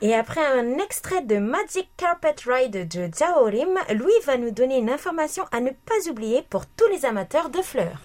Et 0.00 0.14
après 0.14 0.44
un 0.44 0.78
extrait 0.78 1.22
de 1.22 1.38
Magic 1.38 1.90
Carpet 1.96 2.34
Ride 2.46 2.88
de 2.88 3.08
Jaorim, 3.16 3.78
Louis 3.94 4.12
va 4.26 4.36
nous 4.36 4.50
donner 4.50 4.78
une 4.78 4.90
information 4.90 5.44
à 5.52 5.60
ne 5.60 5.70
pas 5.70 6.10
oublier 6.10 6.42
pour 6.48 6.66
tous 6.66 6.88
les 6.88 7.04
amateurs 7.04 7.50
de 7.50 7.62
fleurs. 7.62 8.02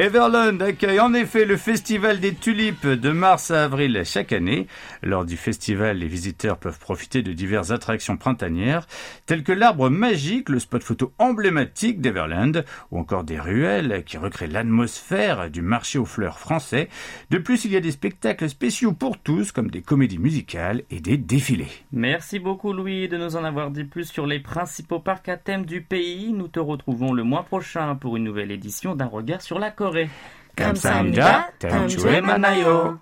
Everland 0.00 0.62
accueille 0.62 0.98
en 0.98 1.12
effet 1.12 1.44
le 1.44 1.58
Festival 1.58 2.20
des 2.20 2.32
Tulipes 2.32 2.86
de 2.86 3.10
mars 3.10 3.50
à 3.50 3.64
avril 3.64 4.00
chaque 4.06 4.32
année. 4.32 4.66
Lors 5.02 5.26
du 5.26 5.36
festival, 5.36 5.98
les 5.98 6.06
visiteurs 6.06 6.56
peuvent 6.56 6.78
profiter 6.78 7.20
de 7.20 7.34
diverses 7.34 7.70
attractions 7.70 8.16
printanières, 8.16 8.86
telles 9.26 9.42
que 9.42 9.52
l'arbre 9.52 9.90
magique, 9.90 10.48
le 10.48 10.58
spot 10.58 10.82
photo 10.82 11.12
emblématique 11.18 12.00
d'Everland, 12.00 12.64
ou 12.90 12.98
encore 12.98 13.24
des 13.24 13.38
ruelles 13.38 14.02
qui 14.06 14.16
recréent 14.16 14.50
l'atmosphère 14.50 15.50
du 15.50 15.60
marché 15.60 15.98
aux 15.98 16.06
fleurs 16.06 16.38
français. 16.38 16.88
De 17.28 17.36
plus, 17.36 17.66
il 17.66 17.72
y 17.72 17.76
a 17.76 17.80
des 17.80 17.90
spectacles 17.90 18.48
spéciaux 18.48 18.92
pour 18.92 19.18
tous, 19.18 19.52
comme 19.52 19.70
des 19.70 19.82
comédies 19.82 20.16
musicales 20.16 20.82
et 20.88 21.00
des 21.00 21.18
défilés. 21.18 21.68
Merci 21.92 22.38
beaucoup 22.38 22.72
Louis 22.72 23.06
de 23.08 23.18
nous 23.18 23.36
en 23.36 23.44
avoir 23.44 23.70
dit 23.70 23.84
plus 23.84 24.06
sur 24.06 24.26
les 24.26 24.40
principaux 24.40 25.00
parcs 25.00 25.28
à 25.28 25.36
thème 25.36 25.66
du 25.66 25.82
pays. 25.82 26.32
Nous 26.32 26.48
te 26.48 26.58
retrouvons 26.58 27.12
le 27.12 27.22
mois 27.22 27.42
prochain 27.42 27.96
pour 27.96 28.16
une 28.16 28.24
nouvelle 28.24 28.50
édition 28.50 28.94
d'un 28.94 29.04
regard 29.04 29.42
sur 29.42 29.58
la 29.58 29.70
Corée. 29.89 30.09
감사합니다. 30.55 31.51
다음 31.59 31.87
주에 31.87 32.21
만나요. 32.21 32.99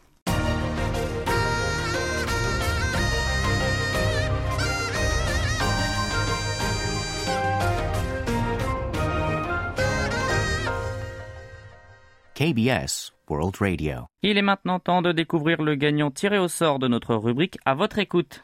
KBS 12.36 13.12
World 13.30 13.58
Radio. 13.62 14.08
Il 14.24 14.38
est 14.38 14.42
maintenant 14.42 14.80
temps 14.80 15.04
de 15.04 15.12
découvrir 15.12 15.62
le 15.62 15.76
gagnant 15.76 16.10
tiré 16.10 16.40
au 16.40 16.48
sort 16.48 16.80
de 16.80 16.88
notre 16.88 17.16
rubrique 17.16 17.58
à 17.64 17.76
votre 17.76 18.00
écoute. 18.00 18.44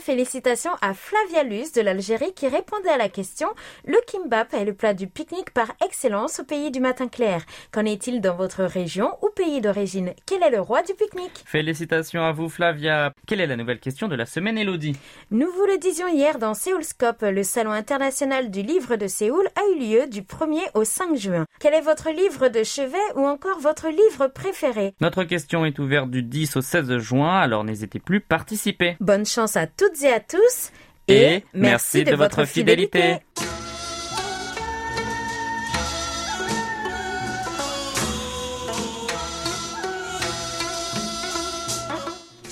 Félicitations 0.00 0.70
à 0.80 0.94
Flavia 0.94 1.42
Luz 1.42 1.72
de 1.72 1.80
l'Algérie 1.80 2.32
qui 2.34 2.46
répondait 2.46 2.88
à 2.88 2.96
la 2.96 3.08
question 3.08 3.48
Le 3.86 3.98
kimbap 4.06 4.54
est 4.54 4.64
le 4.64 4.74
plat 4.74 4.94
du 4.94 5.06
pique-nique 5.06 5.52
par 5.52 5.72
excellence 5.84 6.40
au 6.40 6.44
pays 6.44 6.70
du 6.70 6.80
matin 6.80 7.08
clair. 7.08 7.42
Qu'en 7.72 7.84
est-il 7.84 8.20
dans 8.20 8.36
votre 8.36 8.64
région 8.64 9.10
ou 9.22 9.28
pays 9.34 9.60
d'origine? 9.60 10.12
Quel 10.26 10.42
est 10.42 10.50
le 10.50 10.60
roi 10.60 10.82
du 10.82 10.94
pique-nique? 10.94 11.44
Félicitations 11.44 12.22
à 12.22 12.32
vous 12.32 12.48
Flavia. 12.48 13.12
Quelle 13.26 13.40
est 13.40 13.46
la 13.46 13.56
nouvelle 13.56 13.80
question 13.80 14.08
de 14.08 14.14
la 14.14 14.24
semaine 14.24 14.56
Elodie? 14.56 14.96
Nous 15.30 15.50
vous 15.50 15.66
le 15.66 15.78
disions 15.78 16.08
hier 16.08 16.38
dans 16.38 16.54
Séoulscope, 16.54 17.22
le 17.22 17.42
salon 17.42 17.72
international 17.72 18.50
du 18.50 18.62
livre 18.62 18.96
de 18.96 19.06
Séoul 19.08 19.46
a 19.56 19.62
eu 19.74 19.80
lieu 19.80 20.06
du 20.06 20.22
1er 20.22 20.70
au 20.74 20.84
5 20.84 21.16
juin. 21.16 21.44
Quel 21.60 21.74
est 21.74 21.80
votre 21.80 22.10
livre 22.10 22.48
de 22.48 22.62
chevet 22.62 22.96
ou 23.16 23.26
encore 23.26 23.58
votre 23.58 23.88
livre 23.88 24.28
préféré? 24.28 24.94
Notre 25.00 25.24
question 25.24 25.64
est 25.64 25.78
ouverte 25.78 26.10
du 26.10 26.22
10 26.22 26.56
au 26.56 26.60
16 26.60 26.98
juin, 26.98 27.38
alors 27.38 27.64
n'hésitez 27.64 27.98
plus, 27.98 28.20
participer. 28.20 28.96
Bonne 29.08 29.24
chance 29.24 29.56
à 29.56 29.66
toutes 29.66 30.02
et 30.02 30.12
à 30.12 30.20
tous. 30.20 30.70
Et, 31.08 31.42
merci, 31.54 32.04
de, 32.04 32.14
votre 32.14 32.44
fidélité. 32.44 33.16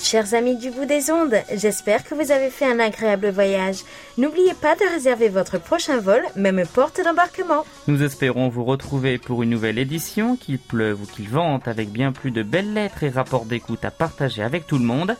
Chers 0.01 0.33
amis 0.33 0.55
du 0.55 0.71
bout 0.71 0.85
des 0.85 1.11
ondes, 1.11 1.35
j'espère 1.53 2.03
que 2.03 2.15
vous 2.15 2.31
avez 2.31 2.49
fait 2.49 2.65
un 2.65 2.79
agréable 2.79 3.29
voyage. 3.29 3.83
N'oubliez 4.17 4.55
pas 4.55 4.73
de 4.73 4.91
réserver 4.91 5.29
votre 5.29 5.59
prochain 5.59 5.99
vol, 5.99 6.23
même 6.35 6.63
porte 6.73 6.99
d'embarquement. 7.03 7.65
Nous 7.87 8.01
espérons 8.01 8.49
vous 8.49 8.65
retrouver 8.65 9.19
pour 9.19 9.43
une 9.43 9.51
nouvelle 9.51 9.77
édition, 9.77 10.35
qu'il 10.35 10.57
pleuve 10.57 11.03
ou 11.03 11.05
qu'il 11.05 11.29
vente, 11.29 11.67
avec 11.67 11.89
bien 11.89 12.11
plus 12.11 12.31
de 12.31 12.41
belles 12.41 12.73
lettres 12.73 13.03
et 13.03 13.09
rapports 13.09 13.45
d'écoute 13.45 13.85
à 13.85 13.91
partager 13.91 14.41
avec 14.41 14.65
tout 14.65 14.79
le 14.79 14.85
monde. 14.85 15.15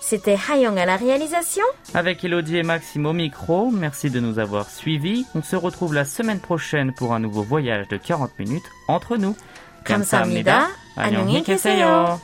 C'était 0.00 0.38
Hayong 0.48 0.78
à 0.78 0.86
la 0.86 0.96
réalisation. 0.96 1.64
Avec 1.94 2.24
Elodie 2.24 2.58
et 2.58 2.62
Maxime 2.62 3.06
au 3.06 3.12
micro, 3.12 3.70
merci 3.72 4.08
de 4.10 4.20
nous 4.20 4.38
avoir 4.38 4.70
suivis. 4.70 5.26
On 5.34 5.42
se 5.42 5.56
retrouve 5.56 5.94
la 5.94 6.04
semaine 6.04 6.38
prochaine 6.38 6.92
pour 6.92 7.12
un 7.12 7.18
nouveau 7.18 7.42
voyage 7.42 7.88
de 7.88 7.96
40 7.96 8.38
minutes 8.38 8.70
entre 8.88 9.16
nous. 9.16 9.34
감사합니다. 9.84 10.68
안녕히 10.96 11.42
계세요. 11.42 12.20